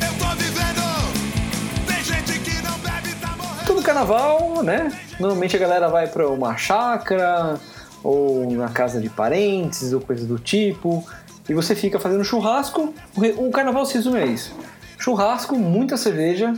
[0.01, 0.83] eu tô vivendo.
[1.87, 3.65] Tem gente que não bebe tá morrendo.
[3.67, 4.91] Todo carnaval, né?
[5.19, 7.59] Normalmente a galera vai pra uma chácara
[8.03, 11.05] ou na casa de parentes ou coisa do tipo.
[11.47, 12.93] E você fica fazendo churrasco.
[13.37, 14.53] O carnaval se resume a isso:
[14.97, 16.53] churrasco, muita cerveja,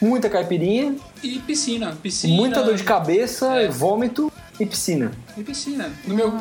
[0.00, 2.34] muita caipirinha, E piscina, piscina.
[2.36, 3.68] muita dor de cabeça, É.
[3.68, 5.12] vômito e piscina.
[5.36, 5.90] E piscina.
[6.06, 6.32] No meu,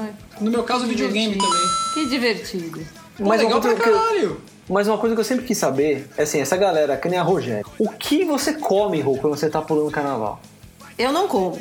[0.42, 1.46] no meu caso, videogame divertido.
[1.46, 1.70] também.
[1.94, 2.80] Que divertido.
[3.18, 4.42] Pô, Mas legal pra coisa que eu- caralho.
[4.70, 7.24] Mas uma coisa que eu sempre quis saber é assim, essa galera, que nem a
[7.24, 10.42] Rogério, o que você come, Rô, quando você tá pulando carnaval?
[11.00, 11.58] Eu não como.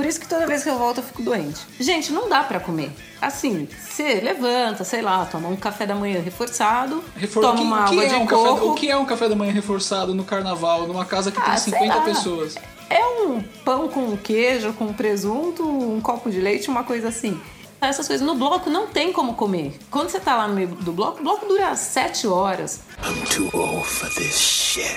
[0.00, 1.60] Por isso que toda vez que eu volto eu fico doente.
[1.78, 2.90] Gente, não dá pra comer.
[3.20, 7.62] Assim, você levanta, sei lá, toma um café da manhã reforçado, Refor- toma o que,
[7.64, 8.66] uma que água é de um café, coco.
[8.70, 11.56] o que é um café da manhã reforçado no carnaval, numa casa que tem Ah,
[11.58, 12.00] sei 50 lá.
[12.00, 12.54] pessoas?
[12.88, 17.38] É um pão com queijo, com presunto, um copo de leite, uma coisa assim.
[17.78, 18.26] Essas coisas.
[18.26, 19.78] No bloco não tem como comer.
[19.90, 22.80] Quando você tá lá no meio do bloco, o bloco dura 7 horas.
[23.04, 24.96] I'm too old for this shit.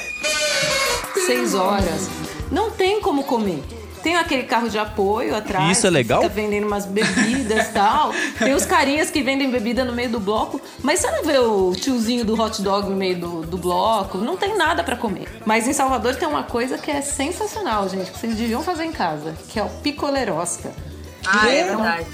[1.25, 2.07] 6 horas.
[2.49, 3.61] Não tem como comer.
[4.03, 5.77] Tem aquele carro de apoio atrás.
[5.77, 6.21] Isso é que legal?
[6.21, 8.11] Fica vendendo umas bebidas e tal.
[8.37, 10.59] Tem os carinhas que vendem bebida no meio do bloco.
[10.81, 14.17] Mas você não vê o tiozinho do hot dog no meio do, do bloco.
[14.17, 15.27] Não tem nada pra comer.
[15.45, 18.11] Mas em Salvador tem uma coisa que é sensacional, gente.
[18.11, 19.33] Que vocês deviam fazer em casa.
[19.47, 20.71] Que é o picolerosca.
[21.25, 22.07] Ah, é Que um- verdade.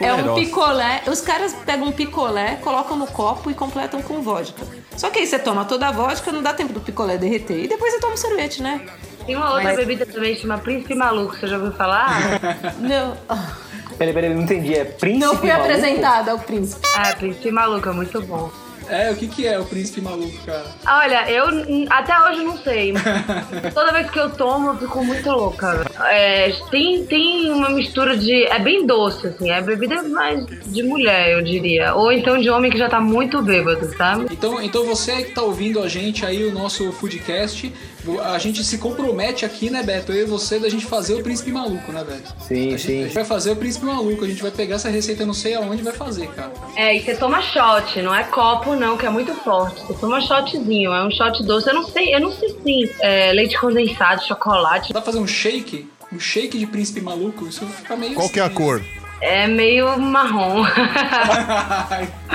[0.00, 1.02] É um picolé.
[1.06, 4.66] Os caras pegam um picolé, colocam no copo e completam com vodka.
[4.96, 7.62] Só que aí você toma toda a vodka, não dá tempo do picolé derreter.
[7.64, 8.80] E depois você toma um sorvete, né?
[9.26, 12.20] Tem uma outra Mas- bebida também, chama Príncipe Maluco, você já ouviu falar?
[12.78, 13.16] Não.
[13.96, 14.74] Peraí, peraí, não entendi.
[14.74, 15.66] É príncipe Não fui maluco?
[15.68, 16.84] apresentada ao príncipe.
[16.96, 18.50] ah, Príncipe Maluco, é muito bom.
[18.88, 20.64] É, o que, que é o príncipe maluco, cara?
[20.86, 21.46] Olha, eu
[21.88, 22.92] até hoje não sei.
[23.72, 25.86] Toda vez que eu tomo, eu fico muito louca.
[26.10, 28.44] É, tem, tem uma mistura de.
[28.44, 29.50] É bem doce, assim.
[29.50, 31.94] É bebida mais de mulher, eu diria.
[31.94, 34.26] Ou então de homem que já tá muito bêbado, sabe?
[34.30, 37.72] Então, então você que tá ouvindo a gente aí, o nosso Foodcast,
[38.22, 40.12] a gente se compromete aqui, né, Beto?
[40.12, 42.22] Eu e você, da gente fazer o príncipe maluco, né, velho?
[42.40, 43.02] Sim, A sim.
[43.04, 45.82] gente vai fazer o príncipe maluco, a gente vai pegar essa receita não sei aonde
[45.82, 46.52] vai fazer, cara.
[46.76, 49.80] É, e você toma shot, não é copo não, que é muito forte.
[49.86, 51.68] Você toma shotzinho, é um shot doce.
[51.68, 54.92] Eu não sei, eu não sei se é, leite condensado, chocolate.
[54.92, 55.88] Dá pra fazer um shake?
[56.12, 57.46] Um shake de príncipe maluco?
[57.46, 58.14] Isso fica meio.
[58.14, 58.82] Qual que é a cor?
[59.26, 60.62] É meio marrom.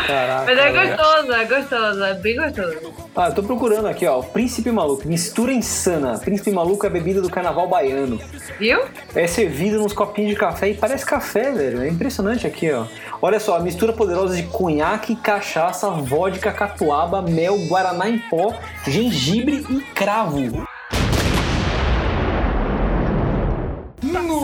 [0.08, 0.46] Caraca.
[0.48, 2.94] Mas é gostoso, é gostoso, é bem gostoso.
[3.16, 4.24] Ah, eu tô procurando aqui, ó.
[4.24, 5.08] Príncipe Maluco.
[5.08, 6.18] Mistura insana.
[6.18, 8.20] Príncipe Maluco é bebida do carnaval baiano.
[8.58, 8.80] Viu?
[9.14, 11.84] É servido nos copinhos de café e parece café, velho.
[11.84, 12.86] É impressionante aqui, ó.
[13.22, 18.52] Olha só, a mistura poderosa de conhaque, cachaça, vodka, catuaba, mel, guaraná em pó,
[18.88, 20.68] gengibre e cravo.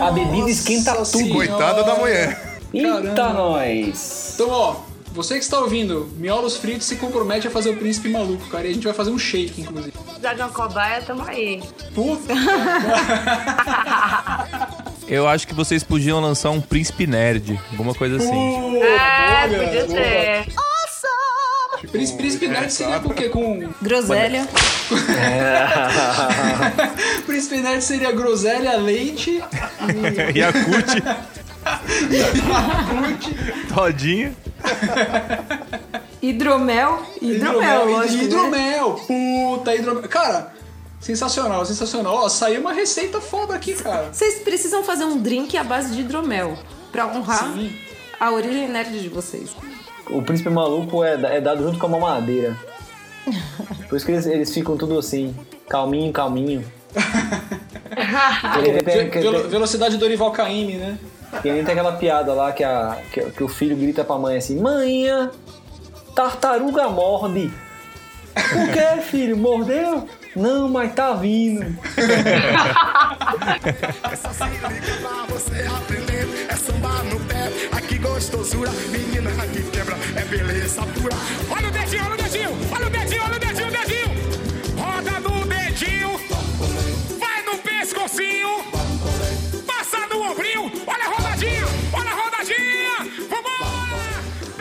[0.01, 1.05] A bebida esquenta tudo.
[1.05, 1.33] Senhora.
[1.33, 2.59] Coitada da mulher.
[2.73, 3.33] Eita, Caramba.
[3.33, 4.31] nós!
[4.33, 4.75] Então, ó,
[5.13, 8.67] você que está ouvindo, Miolos Fritos se compromete a fazer o príncipe maluco, cara.
[8.67, 9.93] E a gente vai fazer um shake, inclusive.
[9.97, 11.63] Precisar de uma cobaia, tamo aí.
[11.93, 12.33] Puta!
[15.07, 18.81] Eu acho que vocês podiam lançar um príncipe nerd, alguma coisa assim.
[18.81, 20.47] É, podia ser.
[21.91, 23.29] Príncipe, príncipe Nerd seria com o quê?
[23.29, 23.69] Com.
[23.81, 24.47] Groselha.
[27.25, 29.41] Príncipe Nerd seria groselha, leite.
[30.35, 31.03] Yakut,
[33.73, 34.33] todinha.
[36.21, 37.03] Hidromel.
[37.21, 38.17] Hidromel, lógico.
[38.17, 38.23] né?
[38.23, 38.93] Hidromel.
[39.07, 40.03] Puta, hidromel.
[40.09, 40.53] Cara,
[40.99, 42.13] sensacional, sensacional.
[42.15, 44.09] Ó, saiu uma receita foda aqui, cara.
[44.11, 46.57] Vocês precisam fazer um drink à base de hidromel
[46.91, 47.71] pra honrar Sim.
[48.19, 49.49] a origem nerd de vocês.
[50.09, 52.55] O príncipe maluco é, é dado junto com a mamadeira.
[53.89, 55.35] Por isso que eles, eles ficam tudo assim,
[55.67, 56.63] calminho, calminho.
[58.59, 60.97] Ele tem- Ve- velo- velocidade Dorival Caymmi, né?
[61.41, 64.37] Que nem tem aquela piada lá que, a, que, que o filho grita pra mãe
[64.37, 65.31] assim: Manhã,
[66.15, 67.51] tartaruga morde.
[68.35, 69.35] O que, filho?
[69.37, 70.07] Mordeu?
[70.35, 71.65] Não, mas tá vindo.
[74.11, 74.69] Essa se liga
[75.01, 76.45] pra você aprender.
[76.49, 78.69] É samba no pé, aqui gostosura.
[78.91, 81.15] Menina que quebra, é beleza pura.
[81.49, 84.15] Olha o dedinho, olha o dedinho, olha o dedinho, olha o dedinho, o dedinho.
[84.77, 86.19] Roda no dedinho,
[87.17, 88.63] vai no pescocinho,
[89.65, 90.69] passa no ombrinho.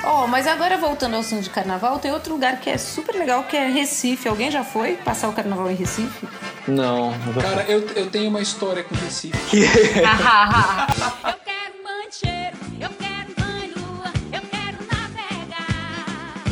[0.06, 3.44] Ó, mas agora voltando ao assunto de carnaval, tem outro lugar que é super legal,
[3.44, 4.28] que é Recife.
[4.28, 6.28] Alguém já foi passar o carnaval em Recife?
[6.68, 9.34] Não, Cara, eu, eu tenho uma história com Recife.
[9.64, 16.44] Eu quero mancheiro, eu quero mãe lua, eu quero navegar.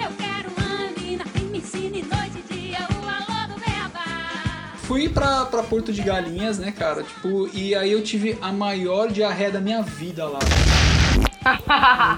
[0.00, 4.72] Eu quero uma mina que me ensine noite e dia o alô do beabá.
[4.82, 7.02] Fui pra, pra Porto de Galinhas, né, cara?
[7.02, 10.40] Tipo, e aí eu tive a maior diarreia da minha vida lá.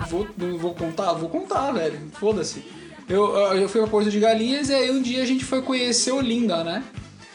[0.01, 1.13] Não vou, não vou contar?
[1.15, 2.01] Vou contar, velho.
[2.13, 2.65] Foda-se.
[3.09, 6.13] Eu, eu fui pra Porto de Galinhas e aí um dia a gente foi conhecer
[6.13, 6.83] Olinda, né?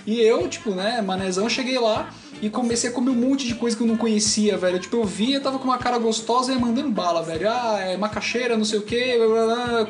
[0.05, 2.09] E eu, tipo, né, manezão, cheguei lá
[2.41, 4.79] e comecei a comer um monte de coisa que eu não conhecia, velho.
[4.79, 7.49] Tipo, eu via, tava com uma cara gostosa e mandando bala, velho.
[7.49, 9.17] Ah, é macaxeira, não sei o que,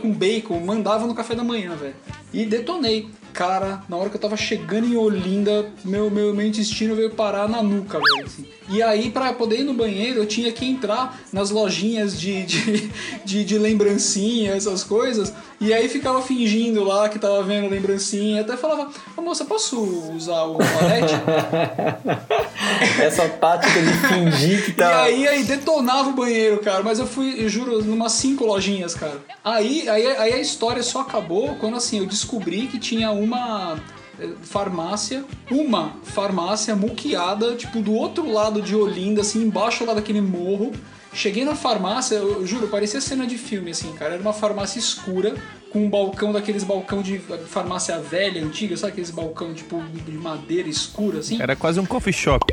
[0.01, 0.59] com bacon.
[0.59, 1.95] Mandava no café da manhã, velho.
[2.33, 3.09] E detonei.
[3.39, 7.47] Cara, na hora que eu tava chegando em Olinda, meu, meu, meu intestino veio parar
[7.47, 8.25] na nuca, velho.
[8.25, 8.45] assim.
[8.67, 12.91] E aí, pra poder ir no banheiro, eu tinha que entrar nas lojinhas de, de,
[13.23, 15.33] de, de lembrancinha, essas coisas.
[15.61, 18.41] E aí ficava fingindo lá que tava vendo lembrancinha.
[18.41, 19.77] Até falava, ô moça, posso
[20.15, 21.13] usar o toalete?
[23.01, 25.03] Essa tática de fingir que E tá.
[25.03, 26.83] aí, aí detonava o banheiro, cara.
[26.83, 29.17] Mas eu fui, eu juro, numas cinco lojinhas, cara.
[29.43, 33.79] Aí, aí, aí a história só acabou quando assim eu descobri que tinha uma
[34.19, 40.21] eh, farmácia, uma farmácia muqueada, tipo, do outro lado de Olinda, assim, embaixo lá daquele
[40.21, 40.71] morro.
[41.11, 44.13] Cheguei na farmácia, eu juro, parecia cena de filme, assim, cara.
[44.13, 45.35] Era uma farmácia escura,
[45.71, 47.17] com um balcão daqueles balcão de
[47.47, 51.41] farmácia velha, antiga, sabe aqueles balcão, tipo, de madeira escura, assim?
[51.41, 52.45] Era quase um coffee shop.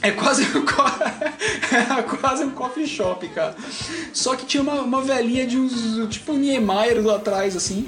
[0.00, 0.82] É quase, um co-
[1.98, 3.54] é quase um coffee shop, cara.
[4.12, 5.72] Só que tinha uma, uma velhinha de uns.
[6.08, 7.86] Tipo Niemeyer lá atrás, assim.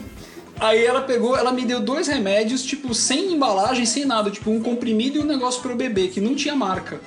[0.60, 4.30] Aí ela pegou, ela me deu dois remédios, tipo, sem embalagem, sem nada.
[4.30, 7.00] Tipo, um comprimido e um negócio pro bebê, que não tinha marca.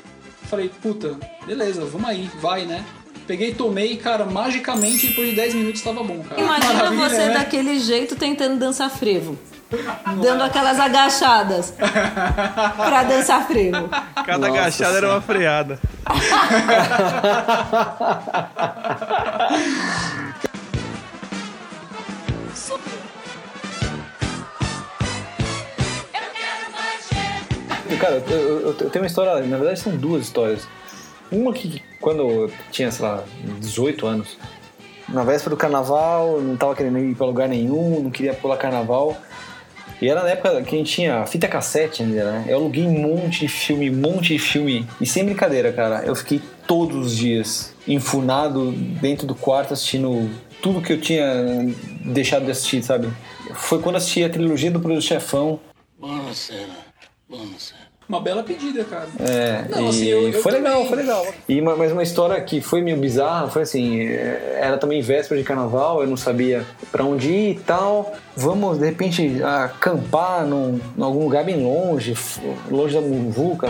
[0.44, 2.84] Falei, puta, beleza, vamos aí, vai, né?
[3.26, 6.40] Peguei, tomei, cara, magicamente, depois de 10 minutos tava bom, cara.
[6.40, 7.34] Imagina Maravilha, você né?
[7.34, 9.38] daquele jeito tentando dançar frevo.
[10.22, 11.74] Dando aquelas agachadas
[12.78, 13.90] pra dançar frevo.
[14.26, 15.78] Cada Nossa agachada era uma freada.
[28.00, 30.68] Cara, eu, eu- eu tenho uma história, na verdade são duas histórias.
[31.32, 33.24] Uma que quando eu tinha, sei lá,
[33.60, 34.38] 18 anos,
[35.10, 39.16] na véspera do carnaval, não tava querendo ir pra lugar nenhum, não queria pular carnaval.
[40.02, 42.46] E era na época que a gente tinha fita cassete ainda, né?
[42.48, 44.86] Eu aluguei um monte de filme, um monte de filme.
[45.02, 50.30] E sem brincadeira, cara, eu fiquei todos os dias enfurnado dentro do quarto assistindo
[50.62, 51.26] tudo que eu tinha
[52.06, 53.10] deixado de assistir, sabe?
[53.56, 55.60] Foi quando assisti a trilogia do Produto Chefão,
[58.08, 59.06] Uma bela pedida, cara.
[59.20, 61.26] É, Não, e assim, eu- eu foi legal, também- foi legal.
[61.50, 65.38] E uma, mas uma história que foi meio bizarra foi assim: é, era também véspera
[65.40, 68.14] de carnaval, eu não sabia pra onde ir e tal.
[68.36, 72.14] Vamos de repente acampar num, em algum lugar bem longe,
[72.72, 73.68] longe da Muvuca.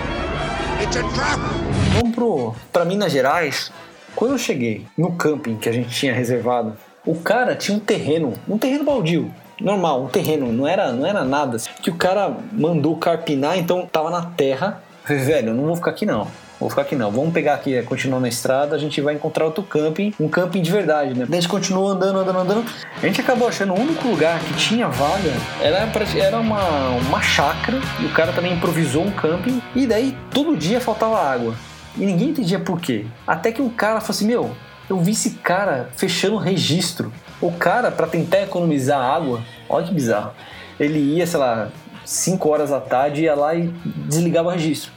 [1.95, 3.71] Vamos pro, pra Minas Gerais.
[4.15, 8.33] Quando eu cheguei no camping que a gente tinha reservado, o cara tinha um terreno,
[8.47, 9.33] um terreno baldio.
[9.59, 11.55] Normal, um terreno, não era, não era nada.
[11.55, 14.81] assim, Que o cara mandou carpinar, então tava na terra.
[15.03, 16.27] Falei, velho, eu não vou ficar aqui não.
[16.59, 17.11] Vou ficar aqui não.
[17.11, 20.71] Vamos pegar aqui, continuar na estrada, a gente vai encontrar outro camping, um camping de
[20.71, 21.25] verdade, né?
[21.27, 22.65] Daí a gente continuou andando, andando, andando.
[23.01, 25.31] A gente acabou achando o único lugar que tinha vaga
[25.61, 25.87] era,
[26.19, 30.81] era uma, uma chácara, e o cara também improvisou um camping, e daí todo dia
[30.81, 31.53] faltava água.
[31.95, 33.05] E ninguém entendia por quê.
[33.25, 34.51] Até que um cara falou assim: Meu,
[34.89, 37.11] eu vi esse cara fechando registro
[37.41, 40.31] O cara, pra tentar economizar água, olha que bizarro,
[40.79, 41.69] ele ia, sei lá,
[42.03, 43.67] 5 horas da tarde, ia lá e
[44.07, 44.91] desligava o registro.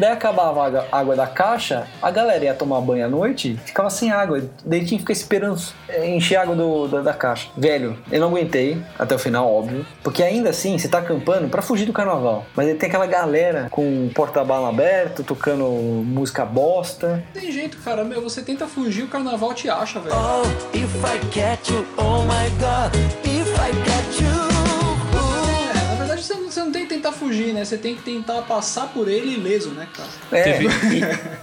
[0.00, 3.60] Daí acabava a água- a água da caixa, a galera ia tomar banho à noite,
[3.66, 4.40] ficava sem água.
[4.64, 7.48] Daí tinha que ficar esperando é, encher a água do, da, da caixa.
[7.56, 9.84] Velho, eu não aguentei até o final, óbvio.
[10.02, 12.46] Porque ainda assim, você tá acampando pra fugir do carnaval.
[12.56, 17.22] Mas aí tem aquela galera com o porta-bala aberto, tocando música bosta.
[17.34, 18.02] Não tem jeito, cara.
[18.02, 20.14] Meu, você tenta fugir, o carnaval te acha, velho.
[20.16, 22.94] Oh, if I catch you, oh my god,
[23.24, 24.49] if I catch you.
[27.20, 27.64] Fugir, né?
[27.64, 30.08] Você tem que tentar passar por ele ileso, né, cara?
[30.32, 30.42] É.
[30.42, 30.68] Teve,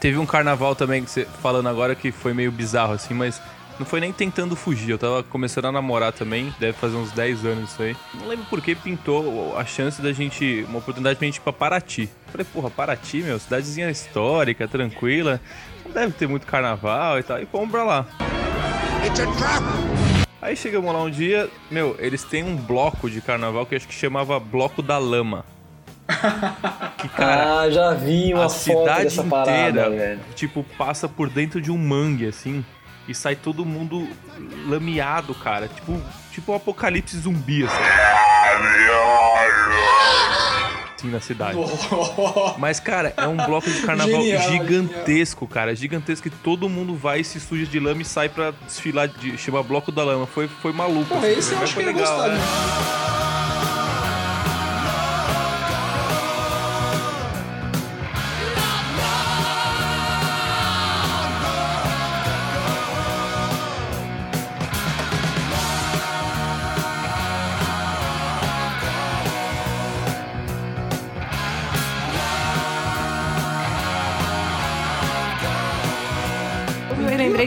[0.01, 3.39] teve um carnaval também que você falando agora que foi meio bizarro assim, mas
[3.79, 4.91] não foi nem tentando fugir.
[4.91, 7.95] Eu tava começando a namorar também, deve fazer uns 10 anos isso aí.
[8.15, 11.53] Não lembro por que pintou a chance da gente, uma oportunidade pra gente ir pra
[11.53, 12.09] Paraty.
[12.31, 15.39] Falei, porra, Paraty, meu, cidadezinha histórica, tranquila.
[15.85, 17.39] Não deve ter muito carnaval e tal.
[17.39, 18.05] E fomos pra lá.
[20.41, 23.87] Aí chegamos lá um dia, meu, eles têm um bloco de carnaval que eu acho
[23.87, 25.45] que chamava Bloco da Lama.
[26.97, 30.19] Que, cara, ah, já vi uma a foto cidade dessa parada, inteira, velho.
[30.33, 32.65] tipo, passa por dentro de um mangue, assim,
[33.07, 34.07] e sai todo mundo
[34.67, 35.67] lameado, cara.
[35.67, 36.01] Tipo,
[36.31, 37.75] tipo um apocalipse zumbi, assim.
[40.95, 41.57] Assim, na cidade.
[42.57, 45.75] Mas, cara, é um bloco de carnaval Genial, gigantesco, cara.
[45.75, 49.61] Gigantesco que todo mundo vai, se suja de lama e sai pra desfilar, de, chama
[49.61, 50.25] Bloco da Lama.
[50.25, 51.05] Foi, foi maluco.
[51.05, 52.29] Porra, assim, esse eu acho que eu ia gostar.
[52.29, 52.33] é.
[52.33, 53.36] né?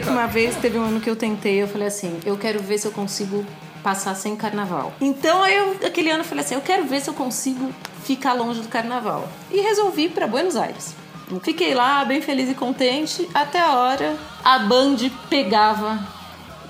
[0.01, 2.77] Que uma vez teve um ano que eu tentei, eu falei assim, eu quero ver
[2.77, 3.45] se eu consigo
[3.83, 4.93] passar sem carnaval.
[4.99, 7.71] Então eu, aquele ano eu falei assim, eu quero ver se eu consigo
[8.03, 9.27] ficar longe do carnaval.
[9.51, 10.95] E resolvi pra Buenos Aires.
[11.43, 14.97] Fiquei lá bem feliz e contente até a hora a Band
[15.29, 15.99] pegava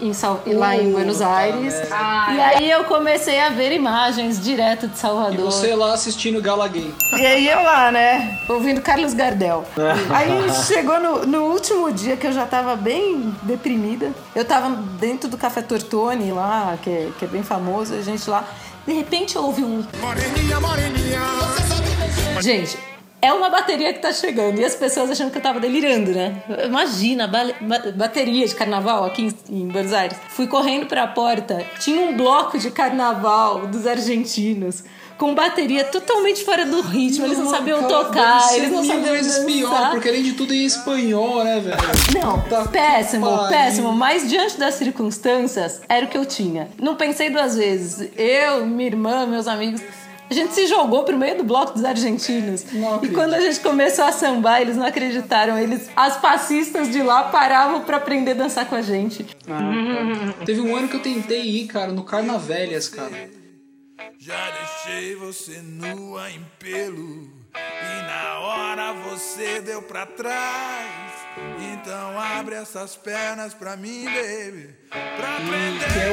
[0.01, 1.73] em lá em Buenos Aires.
[1.89, 5.45] E aí eu comecei a ver imagens direto de E Salvador.
[5.45, 6.93] você lá assistindo Gala Gay.
[7.13, 8.39] E aí eu lá, né?
[8.49, 9.63] Ouvindo Carlos Gardel.
[10.11, 10.29] Aí
[10.65, 14.11] chegou no, no último dia que eu já tava bem deprimida.
[14.35, 18.29] Eu tava dentro do Café Tortoni lá, que é, que é bem famoso, a gente
[18.29, 18.43] lá.
[18.85, 19.85] De repente eu ouvi um.
[19.99, 21.21] Moreninha, moreninha.
[22.41, 22.77] Gente,
[23.21, 24.59] é uma bateria que tá chegando.
[24.59, 26.41] E as pessoas achando que eu tava delirando, né?
[26.65, 30.17] Imagina, ba- ba- bateria de carnaval aqui em, Buenos Aires.
[30.29, 34.83] Fui correndo pra porta, tinha um bloco de carnaval dos argentinos.
[35.17, 39.33] Com bateria totalmente fora do ritmo, eles não sabiam Cara, tocar, eles não sabiam vezes
[39.35, 39.45] dançar.
[39.45, 41.77] pior, porque além de tudo é em espanhol, né, velho?
[42.19, 43.91] Não, Tá péssimo, péssimo.
[43.93, 46.69] Mas diante das circunstâncias, era o que eu tinha.
[46.81, 48.09] Não pensei duas vezes.
[48.17, 49.79] Eu, minha irmã, meus amigos.
[50.31, 52.63] A gente se jogou pro meio do bloco dos argentinos.
[53.03, 55.59] E quando a gente começou a sambar, eles não acreditaram.
[55.59, 59.25] Eles, as passistas de lá paravam pra aprender a dançar com a gente.
[60.45, 63.11] Teve um ano que eu tentei ir, cara, no Carnavélias, cara.
[64.17, 71.11] Já deixei você nua em pelo e na hora você deu pra trás.
[71.73, 74.69] Então abre essas pernas pra mim, baby.
[74.89, 76.09] Pra aprender Que é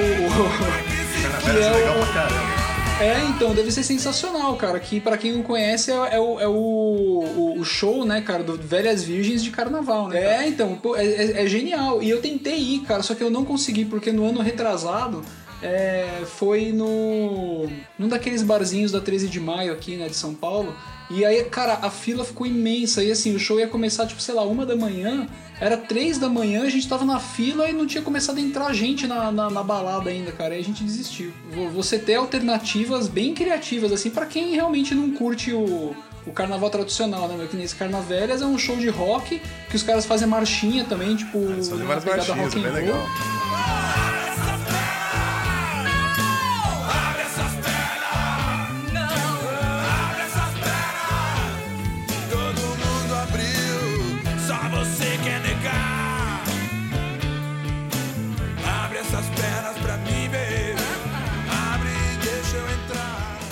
[1.54, 1.72] o.
[1.72, 2.77] que é o.
[3.00, 4.80] É, então, deve ser sensacional, cara.
[4.80, 8.54] Que pra quem não conhece é, é o, é o- o show, né, cara, do
[8.56, 10.44] Velhas Virgens de Carnaval, né?
[10.44, 12.02] É, então, pô, é, é- é genial.
[12.02, 15.22] E eu tentei ir, cara, só que eu não consegui, porque no ano retrasado
[15.62, 17.68] é, foi no.
[17.96, 20.74] num daqueles barzinhos da 13 de maio aqui, né, de São Paulo.
[21.10, 23.02] E aí, cara, a fila ficou imensa.
[23.02, 25.26] E assim, o show ia começar, tipo, sei lá, uma da manhã.
[25.60, 28.72] Era três da manhã, a gente tava na fila e não tinha começado a entrar
[28.72, 30.54] gente na, na, na balada ainda, cara.
[30.54, 31.32] Aí a gente desistiu.
[31.50, 35.96] Vo- Você ter alternativas bem criativas, assim, pra quem realmente não curte o,
[36.26, 37.48] o carnaval tradicional, né?
[37.50, 41.38] Que nesse Carnavélias é um show de rock, que os caras fazem marchinha também, tipo.
[41.38, 42.72] Eles fazem várias marchinhas, é bem roll.
[42.74, 43.06] legal.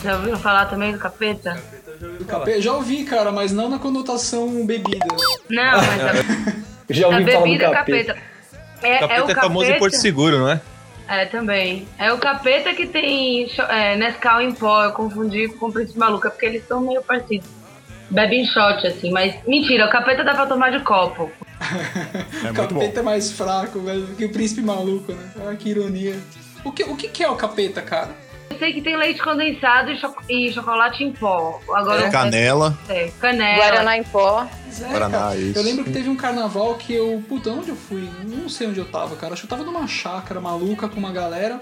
[0.07, 1.61] Já ouviram falar também do capeta?
[2.29, 5.05] Capeta- Já ouvi, cara, mas não na conotação bebida.
[5.51, 6.01] Não, mas
[6.91, 8.15] a, Já a ouvi falar do bebida é capeta.
[8.15, 8.37] capeta.
[8.83, 10.61] É, Capeta é o é famoso em Porto Seguro, não é?
[11.09, 11.89] É, também.
[11.99, 14.85] É o capeta que tem é, Nescau em pó.
[14.85, 17.49] Eu confundi com o Príncipe Maluco, é porque eles são meio parecidos.
[18.11, 21.31] Bebe em shot, assim, mas mentira, o capeta dá pra tomar de copo.
[22.45, 25.31] É o capeta é mais fraco, velho, que o príncipe maluco, né?
[25.49, 26.15] Ah, que ironia.
[26.63, 28.11] O que, o que que é o capeta, cara?
[28.57, 31.61] Eu sei que tem leite condensado e, cho- e chocolate em pó.
[31.75, 32.79] Agora eu- Canela.
[32.89, 33.57] É, canela.
[33.57, 34.47] Guaraná em pó.
[34.81, 35.59] É, Guaraná, isso.
[35.59, 37.23] Eu lembro que teve um carnaval que eu.
[37.29, 38.09] Puta, onde eu fui?
[38.25, 39.35] Não sei onde eu tava, cara.
[39.35, 41.61] Acho que eu tava numa chácara maluca com uma galera.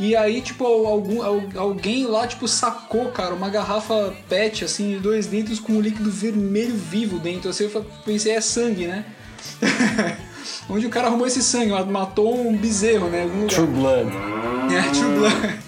[0.00, 4.98] E aí, tipo, algum, al- alguém lá, tipo, sacou, cara, uma garrafa PET, assim, de
[4.98, 7.48] dois litros com um líquido vermelho vivo dentro.
[7.50, 9.04] Assim, eu pensei, é sangue, né?
[10.68, 11.70] Onde o cara arrumou esse sangue?
[11.84, 13.28] Matou um bezerro, né?
[13.48, 14.10] True Blood.
[14.74, 15.63] É, True Blood.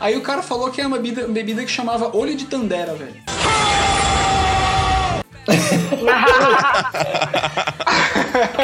[0.00, 3.16] Aí o cara falou que é uma bebida, bebida que chamava olho de tandera, velho.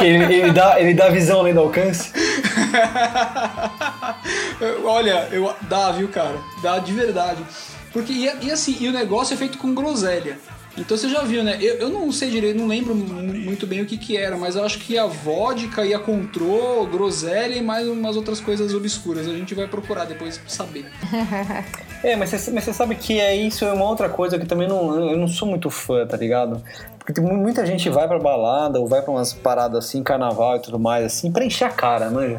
[0.00, 2.12] Ele, ele dá, ele dá visão além do alcance.
[4.84, 6.36] Olha, eu, dá, viu, cara?
[6.62, 7.44] Dá de verdade.
[7.92, 10.38] Porque, e, e assim, e o negócio é feito com groselha.
[10.78, 11.56] Então você já viu, né?
[11.60, 14.56] Eu, eu não sei direito, não lembro mu- muito bem o que que era, mas
[14.56, 19.26] eu acho que a vodka e a control, groselha e mais umas outras coisas obscuras.
[19.26, 20.84] A gente vai procurar depois pra saber.
[22.04, 24.68] É, mas você, mas você sabe que é isso, é uma outra coisa que também
[24.68, 26.62] não, eu não sou muito fã, tá ligado?
[26.98, 30.78] Porque muita gente vai pra balada ou vai pra umas paradas assim, carnaval e tudo
[30.78, 32.38] mais, assim, pra encher a cara, manja.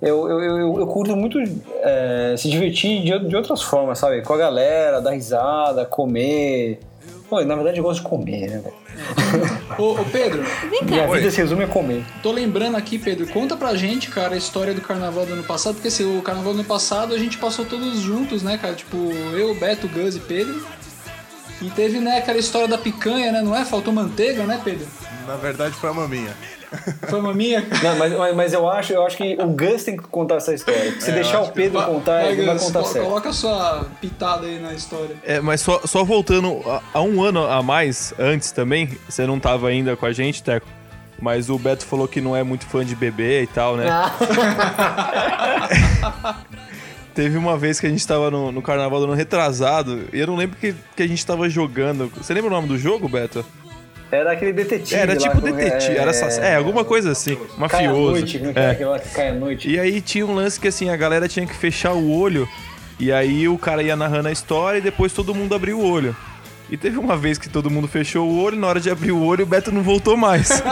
[0.00, 1.38] Eu, eu, eu, eu curto muito
[1.80, 4.20] é, se divertir de, de outras formas, sabe?
[4.22, 6.78] Com a galera, dar risada, comer.
[7.32, 8.74] Pô, na verdade eu gosto de comer, né, velho?
[9.78, 10.44] Ô, ô, Pedro,
[10.84, 12.04] Minha vida se resume a comer.
[12.22, 15.76] tô lembrando aqui, Pedro, conta pra gente, cara, a história do carnaval do ano passado,
[15.76, 18.74] porque assim, o carnaval do ano passado a gente passou todos juntos, né, cara?
[18.74, 18.98] Tipo,
[19.34, 20.62] eu, Beto, Gus e Pedro.
[21.62, 23.40] E teve, né, aquela história da picanha, né?
[23.40, 23.64] Não é?
[23.64, 24.86] Faltou manteiga, né, Pedro?
[25.26, 26.36] Na verdade foi a maminha.
[27.08, 27.60] Foi uma minha.
[27.82, 30.54] Não, mas, mas, mas eu, acho, eu acho que o Gus tem que contar essa
[30.54, 30.98] história.
[31.00, 33.04] Se É, deixar o Pedro Vai- contar, vai, ele vai Gus, contar co- certo.
[33.06, 35.16] Coloca a sua pitada aí na história.
[35.24, 39.38] É, mas só, só voltando a, a um ano a mais, antes também, você não
[39.38, 40.66] tava ainda com a gente, Teco,
[41.20, 43.86] mas o Beto falou que não é muito fã de bebê e tal, né?
[47.14, 50.26] Teve uma vez que a gente tava no, no carnaval do ano retrasado, e eu
[50.26, 52.10] não lembro que, que a gente tava jogando.
[52.16, 53.44] Você lembra o nome do jogo, Beto?
[54.12, 54.94] Era aquele detetive.
[55.00, 57.58] Era lá, tipo como- detetive, era assass- é, alguma coisa assim, Cai à
[57.88, 58.10] mafioso.
[58.12, 58.86] noite, como é que é É.
[58.86, 59.70] lá cai à noite?
[59.70, 62.46] E aí tinha um lance que assim, a galera tinha que fechar o olho,
[63.00, 66.14] e aí o cara ia narrando a história e depois todo mundo abriu o olho.
[66.70, 69.22] E teve uma vez que todo mundo fechou o olho, na hora de abrir o
[69.22, 70.48] olho, o Beto não voltou mais.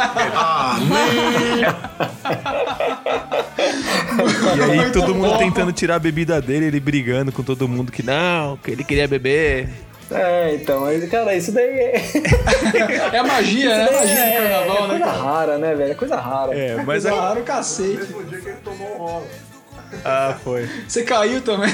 [4.56, 8.02] e aí todo mundo tentando tirar a bebida dele, ele brigando com todo mundo que
[8.02, 9.68] não, que ele queria beber.
[10.12, 12.02] É, então, cara, isso daí é.
[13.14, 13.84] É a magia, né?
[13.84, 15.90] É a magia do carnaval, é né, coisa rara, né, velho?
[15.90, 16.54] É coisa rara.
[16.58, 17.10] É, mas Mas a...
[17.10, 18.14] Claro, cacete.
[20.04, 20.68] Ah, foi.
[20.86, 21.72] Você caiu também.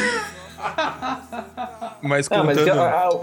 [2.03, 2.81] Mas Ah, mas contando...
[2.81, 3.21] ah, ah,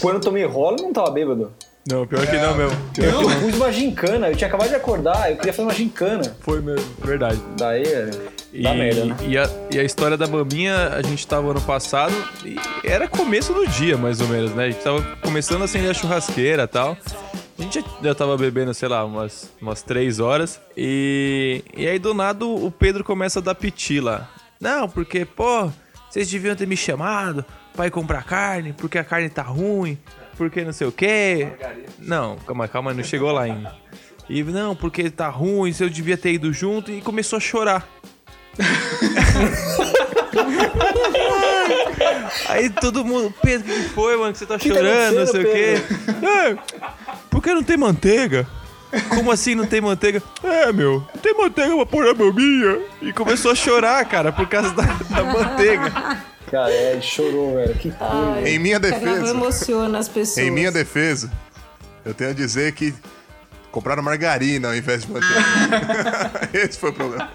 [0.00, 1.52] quando eu tomei rolo, eu não tava bêbado.
[1.88, 2.76] Não, pior que não mesmo.
[2.94, 3.40] Pior Eu que não.
[3.40, 6.22] fiz uma gincana, eu tinha acabado de acordar, eu queria fazer uma gincana.
[6.40, 7.40] Foi mesmo, verdade.
[7.56, 7.82] Daí,
[8.52, 9.16] E, merda, né?
[9.26, 12.12] e, a, e a história da maminha, a gente tava ano passado
[12.44, 14.66] e era começo do dia, mais ou menos, né?
[14.66, 16.96] A gente tava começando a acender a churrasqueira e tal.
[17.58, 20.60] A gente já, já tava bebendo, sei lá, umas, umas três horas.
[20.76, 24.28] E, e aí, do nada, o Pedro começa a dar piti lá.
[24.60, 25.70] Não, porque, pô,
[26.10, 27.44] vocês deviam ter me chamado
[27.74, 29.96] pra ir comprar carne, porque a carne tá ruim,
[30.36, 31.48] porque não sei o quê.
[31.98, 33.74] Não, calma, calma, não chegou lá ainda.
[34.28, 37.88] E não, porque tá ruim, se eu devia ter ido junto, e começou a chorar.
[42.48, 44.32] Aí todo mundo, Pedro, o que que foi, mano?
[44.32, 45.82] Que você tá Que tá chorando, não sei o quê.
[46.26, 46.56] É,
[47.30, 48.46] por que não tem manteiga?
[49.08, 50.22] Como assim não tem manteiga?
[50.42, 52.80] É, meu, não tem manteiga pra pôr na maminha.
[53.00, 55.90] E começou a chorar, cara, por causa da, da manteiga.
[56.50, 57.74] Cara, é, ele chorou, velho.
[57.74, 58.48] Que coisa.
[58.48, 60.46] Em minha defesa, emociona as pessoas.
[60.46, 61.32] em minha defesa,
[62.04, 62.92] eu tenho a dizer que
[63.72, 66.48] compraram margarina ao invés de manteiga.
[66.54, 67.28] Esse foi o problema.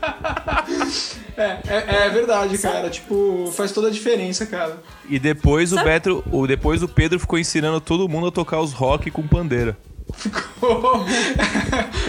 [1.35, 2.89] É, é, é verdade, cara.
[2.89, 4.77] Tipo, faz toda a diferença, cara.
[5.09, 8.71] E depois o Beto, o, depois o Pedro ficou ensinando todo mundo a tocar os
[8.71, 9.77] rock com pandeira.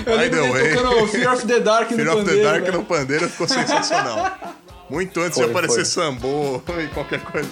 [0.07, 2.65] Eu By lembro dele tocando Fear of the Dark Fear no of the pandeiro, Dark
[2.65, 2.79] velho.
[2.79, 4.39] no pandeiro ficou sensacional.
[4.89, 5.85] Muito antes Foi, de aparecer foi.
[5.85, 7.51] sambô e qualquer coisa.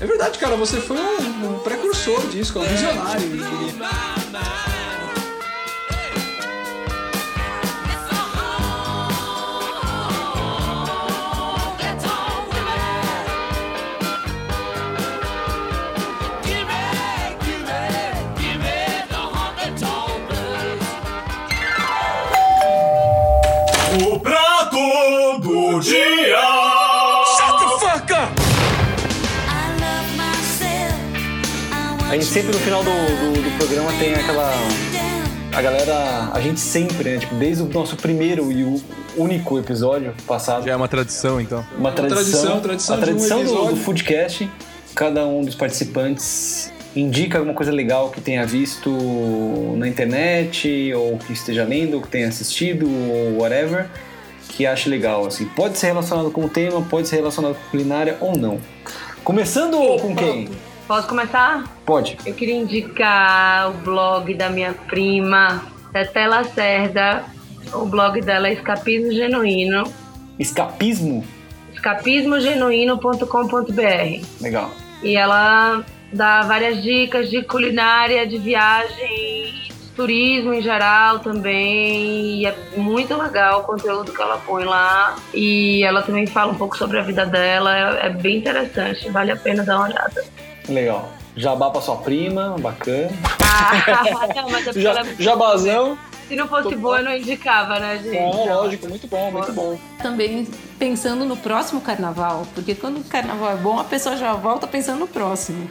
[0.00, 0.54] É verdade, cara.
[0.56, 3.22] Você foi um, um precursor disso, um visionário.
[32.38, 34.52] Sempre no final do, do, do programa tem aquela.
[35.52, 38.80] a galera, a gente sempre, né, tipo, desde o nosso primeiro e o
[39.16, 41.66] único episódio passado, Já é uma tradição, então.
[41.76, 44.48] uma tradição, tradição, tradição a de um tradição do, do Foodcast,
[44.94, 48.88] cada um dos participantes indica alguma coisa legal que tenha visto
[49.76, 53.88] na internet, ou que esteja lendo, ou que tenha assistido, ou whatever,
[54.50, 55.44] que ache legal, assim.
[55.44, 58.60] Pode ser relacionado com o tema, pode ser relacionado com culinária ou não.
[59.24, 60.48] Começando com quem?
[60.88, 61.64] Posso começar?
[61.84, 62.16] Pode.
[62.24, 65.62] Eu queria indicar o blog da minha prima,
[65.92, 67.26] Tete Lacerda.
[67.74, 69.84] O blog dela é Escapismo Genuíno.
[70.38, 71.22] Escapismo?
[71.74, 74.70] escapismogenuíno.com.br Legal.
[75.02, 82.40] E ela dá várias dicas de culinária, de viagem, turismo em geral também.
[82.40, 85.16] E é muito legal o conteúdo que ela põe lá.
[85.34, 88.00] E ela também fala um pouco sobre a vida dela.
[88.00, 90.24] É, é bem interessante, vale a pena dar uma olhada.
[90.68, 91.08] Legal.
[91.36, 93.10] Jabá pra sua prima, bacana.
[93.42, 95.96] Ah, não, mas é Já, jabazão.
[96.26, 98.18] se não fosse boa, eu não indicava, né, gente?
[98.20, 99.78] Não, lógico, muito bom, muito bom.
[100.02, 100.46] Também
[100.78, 104.98] pensando no próximo carnaval, porque quando o carnaval é bom, a pessoa já volta pensando
[104.98, 105.68] no próximo.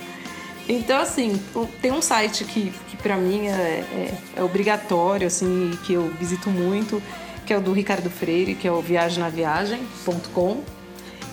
[0.69, 1.41] Então, assim,
[1.81, 6.49] tem um site que, que para mim é, é- é obrigatório, assim, que eu visito
[6.49, 7.01] muito,
[7.45, 10.61] que é o do Ricardo Freire, que é o viagemnaviagem.com,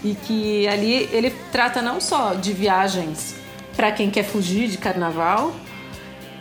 [0.05, 3.35] e que ali ele trata não só de viagens
[3.77, 5.55] para quem quer fugir de carnaval,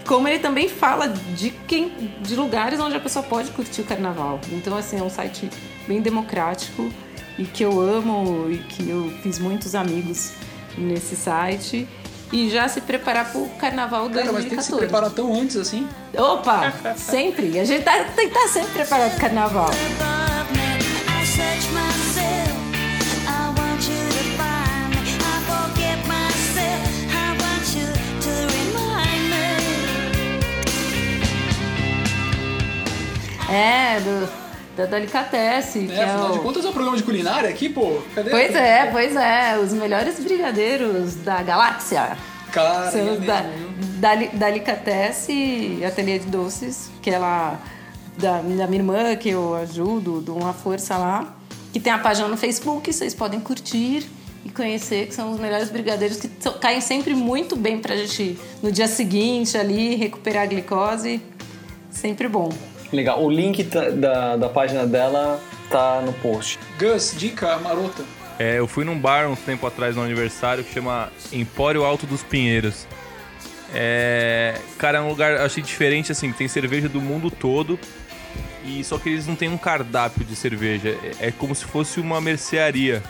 [0.07, 4.39] como ele também fala de quem de lugares onde a pessoa pode curtir o carnaval.
[4.51, 5.49] Então assim, é um site
[5.87, 6.91] bem democrático
[7.37, 10.33] e que eu amo e que eu fiz muitos amigos
[10.77, 11.87] nesse site
[12.31, 14.77] e já se preparar para o carnaval Cara, mas tem que se 2014.
[14.77, 15.87] preparar tão antes assim.
[16.17, 17.59] Opa, sempre.
[17.59, 19.69] A gente tá, tem que estar sempre preparado para o carnaval.
[33.53, 34.29] É, do,
[34.75, 36.41] da Delicatessen, É, é afinal de o...
[36.41, 38.01] contas é um programa de culinária aqui, pô.
[38.15, 38.31] Cadê?
[38.31, 39.59] Pois é, pois é.
[39.59, 42.17] Os melhores brigadeiros da galáxia.
[42.51, 43.45] Cara, São é da,
[43.97, 47.59] da, Delicatessen Ateliê de Doces, que ela.
[48.17, 51.35] Da, da minha irmã, que eu ajudo, dou uma força lá.
[51.71, 54.07] Que tem a página no Facebook, vocês podem curtir
[54.45, 56.27] e conhecer, que são os melhores brigadeiros que
[56.59, 61.19] caem sempre muito bem pra gente no dia seguinte ali, recuperar a glicose.
[61.89, 62.51] Sempre bom.
[62.93, 63.21] Legal.
[63.23, 66.59] O link tá- da, da página dela tá no post.
[66.79, 68.03] Gus, dica marota.
[68.39, 72.23] É, eu fui num bar uns tempo atrás no aniversário que chama Empório Alto dos
[72.23, 72.87] Pinheiros.
[73.73, 77.79] É, cara, é um lugar, achei diferente, assim, tem cerveja do mundo todo.
[78.65, 80.89] E só que eles não têm um cardápio de cerveja.
[81.19, 83.01] É, é como se fosse uma mercearia.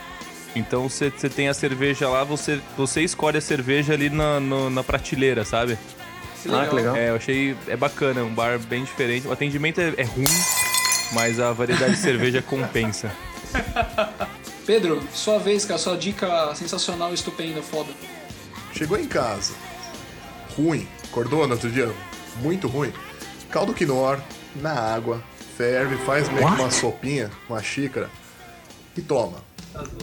[0.55, 4.69] Então você você tem a cerveja lá, você, você escolhe a cerveja ali na, no-
[4.69, 5.77] na prateleira, sabe?
[6.52, 6.96] Ah, que legal.
[6.96, 7.56] É, eu achei.
[7.68, 9.28] É bacana, é um bar bem diferente.
[9.28, 10.26] O atendimento é, é ruim,
[11.14, 13.12] mas a variedade de cerveja compensa.
[14.66, 17.91] Pedro, sua vez, cara, sua dica sensacional, estupenda, foda.
[18.74, 19.54] Chegou em casa.
[20.58, 20.88] Ruim.
[21.06, 21.91] Acordou no outro dia?
[22.38, 22.91] Muito ruim.
[23.52, 24.24] Caldo quinoa
[24.56, 25.22] na água.
[25.58, 28.10] Ferve, faz meio que uma sopinha, uma xícara.
[28.98, 29.38] E toma.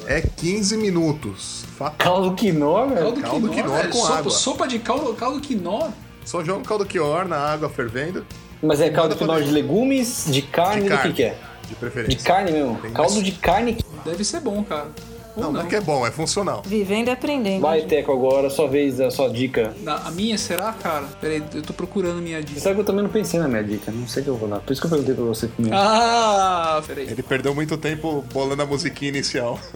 [0.07, 1.64] É 15 minutos.
[1.76, 1.97] Fatal.
[1.99, 3.01] Caldo quinoa, velho.
[3.01, 4.30] Caldo, Caldo quinoa, quinoa com sopa, água.
[4.30, 5.93] sopa de caldo, caldo quinoa.
[6.24, 8.24] Só joga o caldo quinoa na água fervendo.
[8.62, 11.10] Mas é caldo quinoa de legumes, de carne, De do carne.
[11.12, 11.36] que que é?
[11.68, 12.16] De preferência.
[12.18, 12.78] De carne mesmo.
[12.80, 13.78] Tem Caldo mais- de carne.
[14.04, 14.88] Deve ser bom, cara.
[15.36, 15.60] Ou Não, não.
[15.60, 16.62] não é que é bom, é funcional.
[16.66, 17.60] Vivendo e aprendendo.
[17.62, 19.72] Vai, Teco, agora, sua vez, a sua dica.
[19.82, 21.04] Na- a minha será, cara?
[21.20, 22.60] Peraí, eu tô procurando minha Você dica.
[22.60, 24.48] sabe que eu também não pensei na minha dica, não sei o que eu vou
[24.48, 24.60] dar.
[24.60, 25.76] Por isso que eu perguntei pra você primeiro.
[25.78, 27.08] Ah, peraí.
[27.08, 29.58] Ele perdeu muito tempo bolando a musiquinha inicial.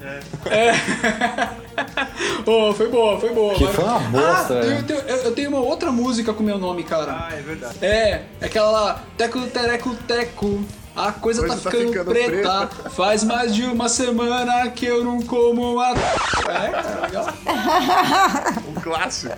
[2.47, 3.55] Oh, foi boa, foi boa.
[3.55, 4.79] Que foi uma bosta, ah, é.
[4.79, 7.13] eu, tenho, eu- eu tenho uma outra música com meu nome, cara.
[7.13, 7.77] Ah, é verdade.
[7.81, 10.63] É, é aquela lá, teco, tereco, teco.
[10.97, 12.67] A coisa, Coisa tá, tá ficando, ficando preta.
[12.91, 15.91] Faz mais de uma semana que eu não como uma.
[15.91, 17.27] É, cara, legal.
[18.69, 19.35] Um clássico.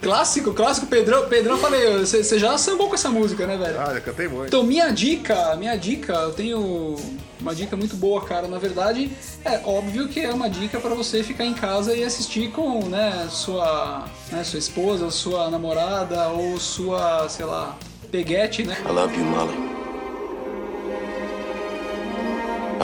[0.00, 1.28] Clássico, clássico, Pedrão.
[1.28, 3.78] Pedrão, falei, você já sambou com essa música, né, velho?
[3.80, 4.46] Ah, já cantei muito.
[4.46, 6.96] Então, minha dica, minha dica, eu tenho
[7.38, 8.48] uma dica muito boa, cara.
[8.48, 9.12] Na verdade,
[9.44, 13.28] é óbvio que é uma dica pra você ficar em casa e assistir com, né,
[13.30, 17.76] sua, né, sua esposa, sua namorada ou sua, sei lá,
[18.10, 18.76] peguete, né?
[18.88, 19.83] I love you, Molly.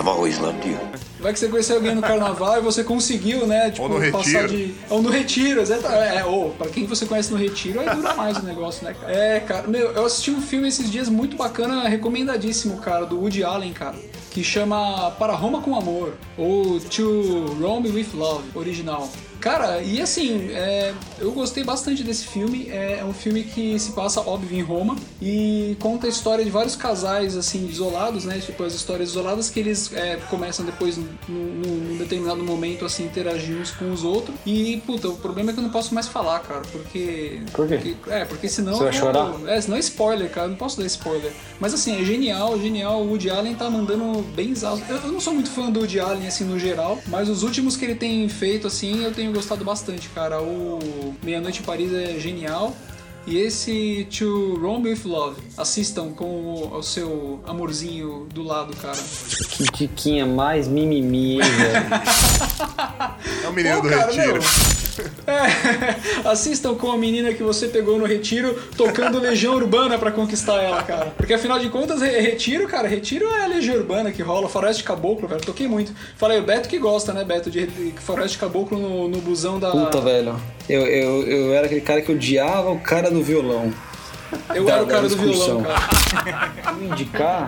[0.01, 0.78] I've always loved you.
[1.20, 4.42] Vai que você conheceu alguém no carnaval e você conseguiu, né, tipo, Ou no passar
[4.42, 4.48] retiro.
[4.48, 4.74] de...
[4.88, 6.16] Ou no retiro, exatamente.
[6.16, 9.12] É, ou, pra quem você conhece no retiro, aí dura mais o negócio, né, cara?
[9.14, 13.44] É, cara, meu, eu assisti um filme esses dias muito bacana, recomendadíssimo, cara, do Woody
[13.44, 13.96] Allen, cara,
[14.30, 19.07] que chama Para Roma com Amor, ou To Rome with Love, original.
[19.41, 22.68] Cara, e assim, é, eu gostei bastante desse filme.
[22.70, 26.51] É, é um filme que se passa, óbvio, em Roma e conta a história de
[26.51, 28.38] vários casais, assim, isolados, né?
[28.38, 33.57] Tipo, as histórias isoladas que eles é, começam depois, num, num- determinado momento, assim, interagir
[33.57, 34.34] uns com os outros.
[34.47, 37.41] E, puta, o problema é que eu não posso mais falar, cara, porque.
[37.53, 37.76] Por quê?
[37.78, 38.74] porque- é, porque senão.
[38.74, 39.34] Você vai eu- chorar?
[39.47, 41.32] É, senão é spoiler, cara, eu não posso dar spoiler.
[41.59, 43.03] Mas assim, é genial, genial.
[43.03, 44.84] O Woody Allen tá mandando bem exausto.
[44.88, 47.76] Eu, eu não sou muito fã do Woody Allen, assim, no geral, mas os últimos
[47.76, 50.40] que ele tem feito, assim, eu tenho gostado bastante, cara.
[50.40, 52.74] O Meia-Noite em Paris é genial.
[53.26, 58.96] E esse To Rome With Love, assistam com o, o seu amorzinho do lado, cara.
[59.50, 61.86] Que diquinha mais mimimi, velho.
[63.44, 64.40] É o menino Pô, do cara, retiro.
[65.26, 70.60] É, assistam com a menina que você pegou no retiro, tocando Legião Urbana pra conquistar
[70.62, 71.12] ela, cara.
[71.16, 74.82] Porque afinal de contas, re- retiro, cara, retiro é a Legião Urbana que rola, Faroeste
[74.82, 75.40] Caboclo, velho.
[75.40, 75.92] Toquei muito.
[76.16, 79.70] Falei, o Beto que gosta, né, Beto, de de Faroeste Caboclo no, no busão da.
[79.70, 80.34] Puta, velho.
[80.68, 83.72] Eu, eu, eu era aquele cara que odiava o cara do violão.
[84.54, 86.52] Eu da- era o cara do violão, cara.
[86.82, 87.46] Indicar.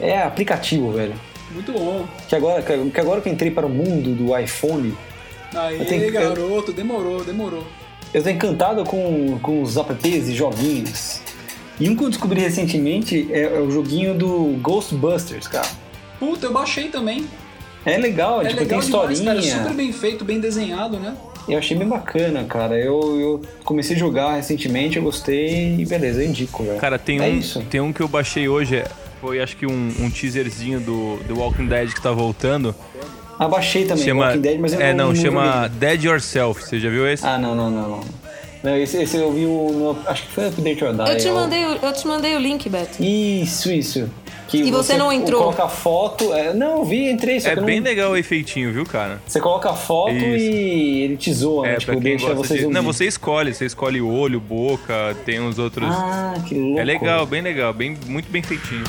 [0.00, 1.14] É aplicativo, velho.
[1.50, 2.06] Muito bom.
[2.28, 4.94] Que agora, que agora que eu entrei para o mundo do iPhone,
[5.54, 7.66] Aí, Eu tenho que- garoto, demorou, demorou.
[8.12, 11.22] eu tô encantado com, com os apps e joguinhos.
[11.80, 15.66] E um que eu descobri recentemente é, é o joguinho do Ghostbusters, cara.
[16.20, 17.26] Puta, eu baixei também.
[17.86, 19.52] É legal, É tipo, legal tem demais, historinha.
[19.52, 19.62] cara.
[19.62, 21.16] Super bem feito, bem desenhado, né?
[21.48, 22.78] Eu achei bem bacana, cara.
[22.78, 26.78] Eu, eu comecei a jogar recentemente, eu gostei e beleza, eu indico, velho.
[26.78, 27.60] Cara, tem, é um, isso.
[27.70, 28.86] tem um que eu baixei hoje, é-
[29.20, 32.74] foi acho que um, um teaserzinho do The Walking Dead que tá voltando.
[33.38, 35.68] Ah, baixei também, chama, Walking Dead, mas eu É, não- não, não chama joguei.
[35.78, 36.62] Dead Yourself.
[36.62, 37.24] Você já viu esse?
[37.26, 38.00] Ah, não, não, não, não.
[38.62, 41.08] Não, esse, esse eu vi o, no- acho que foi no Update or Die.
[41.10, 41.34] Eu te, ó.
[41.34, 43.02] mandei, o- eu te mandei o link, Beto.
[43.02, 44.10] Isso, isso.
[44.48, 45.42] Que E você não entrou?
[45.42, 46.32] Coloca a foto.
[46.32, 47.38] é, não, eu vi, entrei.
[47.38, 49.20] Só É bem não, legal o efeitinho, viu, cara?
[49.26, 50.24] Você coloca a foto Isso.
[50.24, 51.74] e ele te zoa, né?
[51.74, 52.66] É, Tipo, deixa gosta você de...
[52.66, 53.52] Não, você escolhe.
[53.54, 55.88] Você escolhe olho, boca, tem uns outros...
[55.90, 56.80] Ah, que louco.
[56.80, 57.74] É legal, bem legal.
[57.74, 58.84] Bem, muito bem feitinho.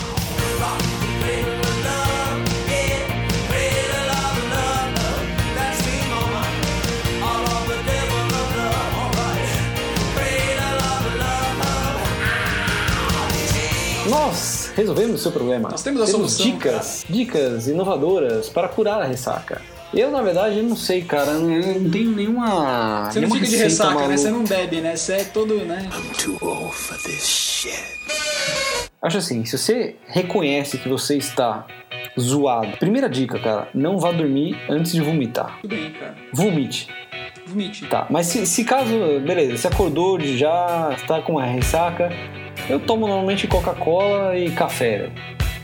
[14.79, 15.69] Resolvemos o seu problema.
[15.69, 19.61] Nós temos a solução, dicas, dicas inovadoras para curar a ressaca.
[19.93, 21.31] Eu, na verdade, eu não sei, cara.
[21.31, 21.41] Eu
[21.81, 23.09] não, tenho nenhuma.
[23.11, 23.95] Você não nenhuma fica de ressaca, né?
[23.95, 24.17] maluca.
[24.17, 24.95] Você não bebe, né?
[24.95, 25.89] Você é todo, né?
[29.01, 31.65] Acho assim, se você reconhece que você está
[32.19, 35.59] zoado, primeira dica, cara, não vá dormir antes de vomitar.
[35.61, 36.15] Tudo bem, cara.
[36.33, 36.87] Vomite.
[37.47, 37.87] Vomite.
[37.87, 38.93] Tá, mas se, se caso,
[39.25, 42.09] beleza, você acordou de já, está com uma ressaca,
[42.69, 45.09] eu tomo normalmente Coca-Cola e café,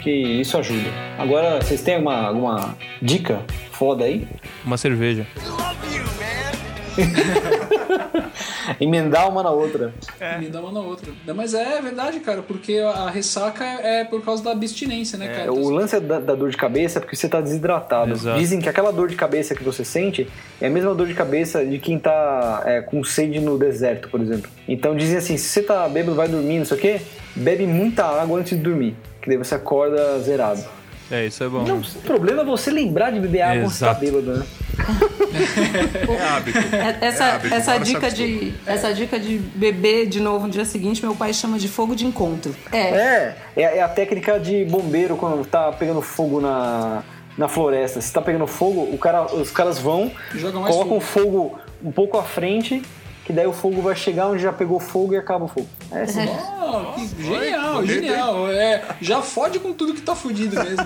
[0.01, 0.89] que isso ajuda.
[1.17, 3.41] Agora, vocês têm alguma, alguma dica
[3.71, 4.27] foda aí?
[4.65, 5.27] Uma cerveja.
[8.79, 9.93] Emendar uma na outra.
[10.39, 11.11] Me dá uma na outra.
[11.25, 15.53] Não, Mas é verdade, cara, porque a ressaca é por causa da abstinência, né, cara?
[15.53, 18.11] O lance da, da dor de cabeça é porque você está desidratado.
[18.11, 18.39] Exato.
[18.39, 20.27] Dizem que aquela dor de cabeça que você sente
[20.59, 24.19] é a mesma dor de cabeça de quem tá é, com sede no deserto, por
[24.21, 24.49] exemplo.
[24.67, 27.01] Então dizem assim, se você tá bêbado, vai dormir, não sei o quê,
[27.35, 30.63] bebe muita água antes de dormir, que daí você acorda zerado.
[31.11, 31.63] É, isso é bom.
[31.63, 34.45] Não, o problema é você lembrar de beber água quando você tá bêbado, né?
[36.09, 36.57] É hábito.
[36.57, 40.51] É- Essa, É hábito, essa, hora dica de, essa dica de beber de novo no
[40.51, 42.55] dia seguinte, meu pai chama de fogo de encontro.
[42.71, 42.77] É.
[42.77, 47.03] É, é, é a técnica de bombeiro quando tá pegando fogo na,
[47.37, 47.99] na floresta.
[48.01, 50.11] Se tá pegando fogo, o cara, os caras vão,
[50.67, 52.81] colocam o fogo um pouco à frente,
[53.25, 55.67] que daí o fogo vai chegar onde já pegou fogo e acaba o fogo.
[55.91, 56.21] É assim.
[56.61, 58.51] Oh, que genial, genial.
[58.51, 60.85] É, já fode com tudo que tá fudido mesmo.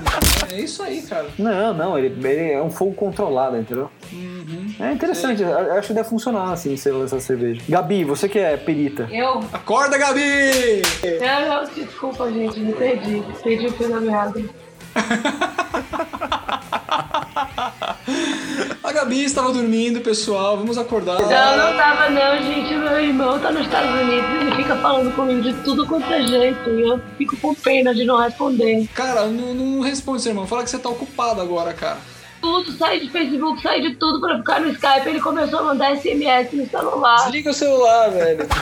[0.52, 1.28] É isso aí, cara.
[1.38, 3.90] Não, não, ele, ele é um fogo controlado, entendeu?
[4.80, 7.62] É interessante, acho que deve funcionar assim, você lançar cerveja.
[7.68, 9.10] Gabi, você que é perita.
[9.12, 9.44] Eu?
[9.52, 10.82] Acorda, Gabi!
[11.20, 13.22] Não, não, desculpa, gente, me perdi.
[13.44, 14.42] Perdi o meada.
[14.96, 16.38] A
[19.00, 20.58] Gabi estava dormindo, pessoal.
[20.58, 21.22] Vamos acordar.
[21.22, 21.28] Não,
[21.58, 22.74] não tava não, gente.
[22.74, 26.22] Meu irmão tá nos Estados Unidos e ele fica falando comigo de tudo quanto é
[26.28, 26.70] jeito.
[26.70, 28.86] E eu fico com pena de não responder.
[28.94, 30.46] Cara, não, não responde, seu irmão.
[30.46, 31.98] Fala que você tá ocupado agora, cara.
[32.42, 35.08] Tudo, sai de Facebook, sai de tudo pra ficar no Skype.
[35.08, 37.24] Ele começou a mandar SMS no celular.
[37.24, 38.48] Desliga o celular, velho.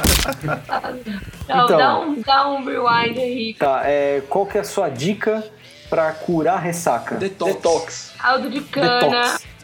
[1.49, 1.77] Então, Então.
[1.77, 3.55] Dá, um, dá um rewind aí.
[3.57, 5.41] Tá, é, qual que é a sua dica
[5.89, 7.15] pra curar ressaca?
[7.15, 8.11] Detox.
[8.19, 8.99] Caldo de cana.
[8.99, 9.56] Detox.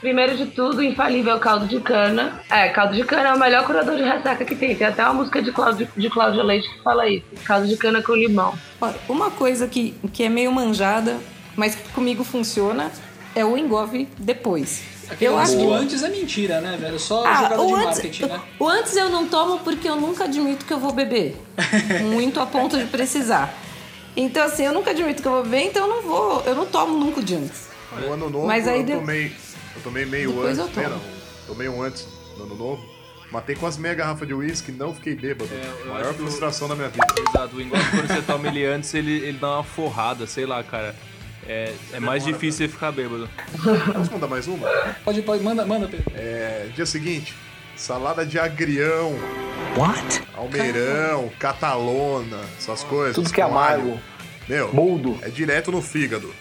[0.00, 2.40] Primeiro de tudo, infalível caldo de cana.
[2.50, 4.74] É, caldo de cana é o melhor curador de ressaca que tem.
[4.74, 7.24] Tem até uma música de Cláudio, de Cláudia Leite que fala isso.
[7.44, 8.54] Caldo de cana com limão.
[8.80, 11.18] Olha, uma coisa que, que é meio manjada,
[11.54, 12.90] mas que comigo funciona,
[13.34, 14.82] é o engove depois.
[15.10, 16.98] Aquele Eu acho que- antes é mentira, né, velho?
[16.98, 18.40] Só Ah, jogada o de antes, marketing, né?
[18.58, 21.36] o antes eu não tomo porque eu nunca admito que eu vou beber.
[22.10, 23.52] Muito a ponto de precisar.
[24.16, 26.42] Então, assim, eu nunca admito que eu vou beber, então eu não vou.
[26.46, 27.68] Eu não tomo nunca de antes.
[28.06, 29.32] No ano novo Mas aí eu de- tomei.
[29.80, 30.76] Eu tomei meio Depois antes.
[30.76, 31.02] eu né, tomo.
[31.02, 31.46] não.
[31.54, 32.06] Tomei um antes
[32.36, 32.84] no ano novo.
[33.32, 35.48] Matei com as meia garrafas de uísque, não fiquei bêbado.
[35.52, 37.06] É, Maior o- frustração da minha vida.
[37.28, 40.62] Exato, o negócio quando você toma ele antes, ele, ele dá uma forrada, sei lá,
[40.64, 40.94] cara.
[41.48, 43.28] É, é mais difícil você ficar bêbado.
[43.94, 44.68] Posso mandar mais uma?
[45.04, 46.12] Pode, pode, manda, manda, Pedro.
[46.14, 47.34] É, dia seguinte,
[47.76, 49.14] salada de agrião,
[49.76, 50.22] What?
[50.36, 53.14] almeirão, catalona, essas coisas.
[53.14, 53.98] Tudo que é amargo.
[54.48, 55.18] Meu, Boldo.
[55.22, 56.32] é direto no fígado.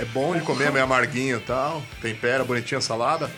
[0.00, 1.82] É bom de comer, meio amarguinho e tal.
[2.00, 3.30] Tempera, bonitinha a salada.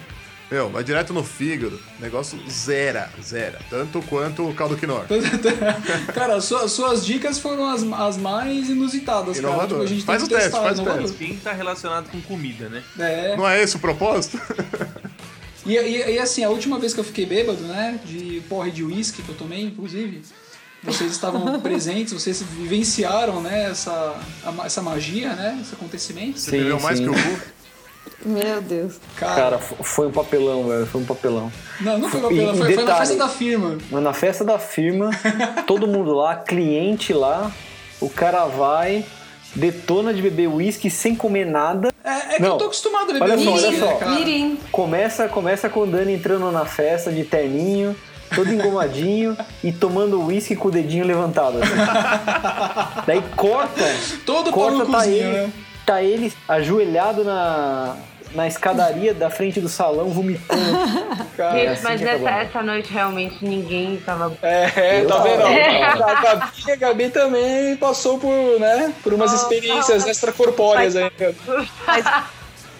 [0.50, 1.80] Meu, vai direto no fígado.
[2.00, 3.58] Negócio zera, zera.
[3.70, 5.04] Tanto quanto o caldo quinor.
[6.12, 9.66] Cara, sua- suas dicas foram as, as mais inusitadas, cara.
[9.68, 11.16] Tipo, a gente Faz tem o que teste, testar, faz o teste.
[11.16, 12.82] Quem tá relacionado com comida, né?
[12.98, 13.36] É.
[13.36, 14.40] Não é esse o propósito?
[15.66, 18.00] E, e- e, assim, a última vez que eu fiquei bêbado, né?
[18.02, 20.22] De porre de uísque que eu tomei, inclusive.
[20.82, 23.70] Vocês estavam presentes, vocês vivenciaram, né?
[23.70, 24.14] Essa,
[24.64, 25.58] essa magia, né?
[25.60, 26.38] Esse acontecimento.
[26.38, 27.04] Você bebeu mais sim.
[27.04, 27.38] que o Gu?
[28.24, 28.94] Meu Deus.
[29.16, 30.86] Cara, f- foi um papelão, velho.
[30.86, 31.50] Foi um papelão.
[31.80, 33.78] Não, não foi, E- papelão, e foi, foi na detalhe- festa da firma.
[33.90, 35.10] Mas na festa da firma,
[35.66, 37.50] todo mundo lá, cliente lá,
[38.00, 39.04] o cara vai,
[39.54, 41.92] detona de beber uísque sem comer nada.
[42.04, 42.50] É, é que Não.
[42.52, 43.86] eu tô acostumado a beber Olha só, uísque, olha só.
[43.86, 44.10] né, cara?
[44.12, 44.58] Mirim.
[44.72, 47.96] Começa, começa com o Dani entrando na festa de terninho,
[48.34, 51.58] todo engomadinho e tomando uísque com o dedinho levantado.
[51.62, 51.74] assim.
[53.06, 53.84] Daí corta,
[54.24, 55.52] Todo corta, tá palucozinho, ele, né?
[55.86, 57.96] tá ele ajoelhado na,
[58.34, 60.60] na escadaria da frente do salão, vomitando.
[61.36, 64.32] Cara, Gente, assim mas essa, essa noite realmente ninguém tava.
[64.42, 65.42] É, tá Eu- vendo?
[65.46, 65.82] É.
[65.84, 70.10] A Gabi, a Gabi também passou por, né, por umas Oh, experiências não.
[70.10, 71.10] extracorpóreas aí.
[71.86, 72.04] Mas,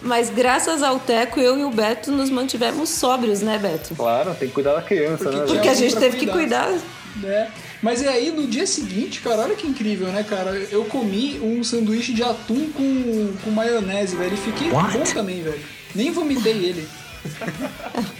[0.01, 3.95] mas graças ao Teco, eu e o Beto nos mantivemos sóbrios, né, Beto?
[3.95, 5.45] Claro, tem que cuidar da criança, Porque né?
[5.47, 6.67] Porque a gente teve que cuidar.
[6.67, 6.81] cuidar.
[7.17, 7.51] né?
[7.81, 10.51] Mas e aí, no dia seguinte, cara, olha que incrível, né, cara?
[10.71, 14.33] Eu comi um sanduíche de atum com, com maionese, velho.
[14.33, 14.97] E fiquei What?
[14.97, 15.59] bom também, velho.
[15.95, 16.87] Nem vomitei ele.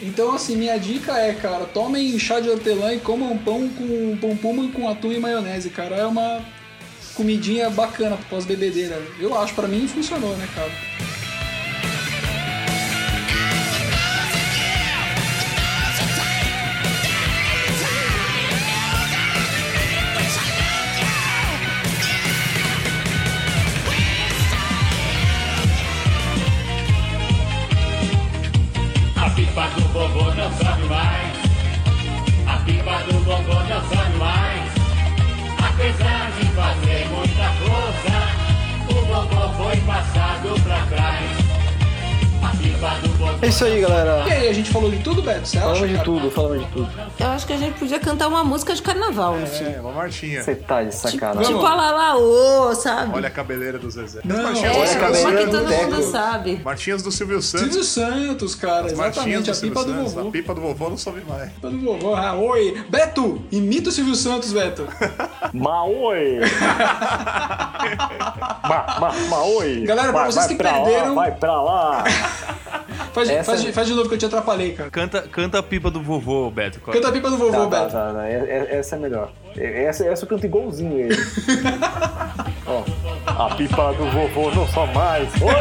[0.03, 4.35] Então, assim, minha dica é, cara, tomem chá de hortelã e comam pão com pão
[4.35, 5.95] puma com atum e maionese, cara.
[5.95, 6.41] É uma
[7.13, 8.99] comidinha bacana pós-bebedeira.
[9.19, 10.71] Eu acho, pra mim funcionou, né, cara?
[43.41, 44.23] É isso aí, galera.
[44.27, 45.47] E aí, a gente falou de tudo, Beto?
[45.47, 46.05] Você acha, Falamos de cara?
[46.05, 46.89] tudo, falamos de tudo.
[47.19, 49.65] Eu acho que a gente podia cantar uma música de carnaval, no fim.
[49.65, 50.43] É, uma marchinha.
[50.43, 51.51] Você tá de sacanagem.
[51.53, 53.11] Tipo a Lalaô, sabe?
[53.15, 54.21] Olha a cabeleira do Zezé.
[54.23, 56.61] Não, é, do olha a cabeleira do todo mundo sabe.
[56.63, 57.67] Marchinhas do Silvio Santos.
[57.67, 60.13] Silvio Santos, cara, As exatamente, a Silvio pipa do Santos.
[60.13, 60.27] vovô.
[60.27, 61.51] A pipa do vovô não sobe mais.
[61.51, 62.83] Pipa do vovô, ah, oi.
[62.89, 64.87] Beto, imita o Silvio Santos, Beto.
[65.53, 66.39] Maoi!
[68.69, 69.83] ma, ma, maoi!
[69.85, 72.03] Galera, pra vai, vocês vai que pra perderam- Lá, vai pra lá!
[73.13, 74.89] Faz, Essa- faz, de- faz de novo que eu te atrapalhei, cara.
[74.89, 76.79] Canta, canta a pipa do vovô, Beto.
[76.79, 77.91] Canta a pipa do vovô, Tá, Beto.
[77.91, 78.27] tá, tá.
[78.27, 79.31] É- é- Essa é melhor.
[79.57, 81.15] É- Essa, essa eu canto igualzinho ele.
[82.67, 82.83] Ó,
[83.25, 85.29] a pipa do vovô não só mais.
[85.41, 85.51] Oi!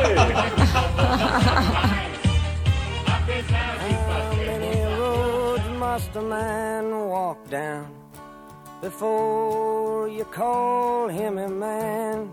[4.10, 7.86] How many roads must a man walk down
[8.80, 12.32] before you call him a man?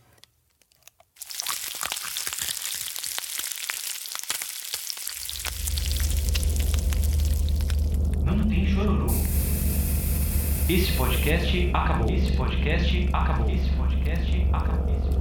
[10.73, 12.15] Esse podcast acabou.
[12.15, 13.49] Esse podcast acabou.
[13.49, 14.95] Esse podcast acabou.
[14.95, 15.20] Esse podcast.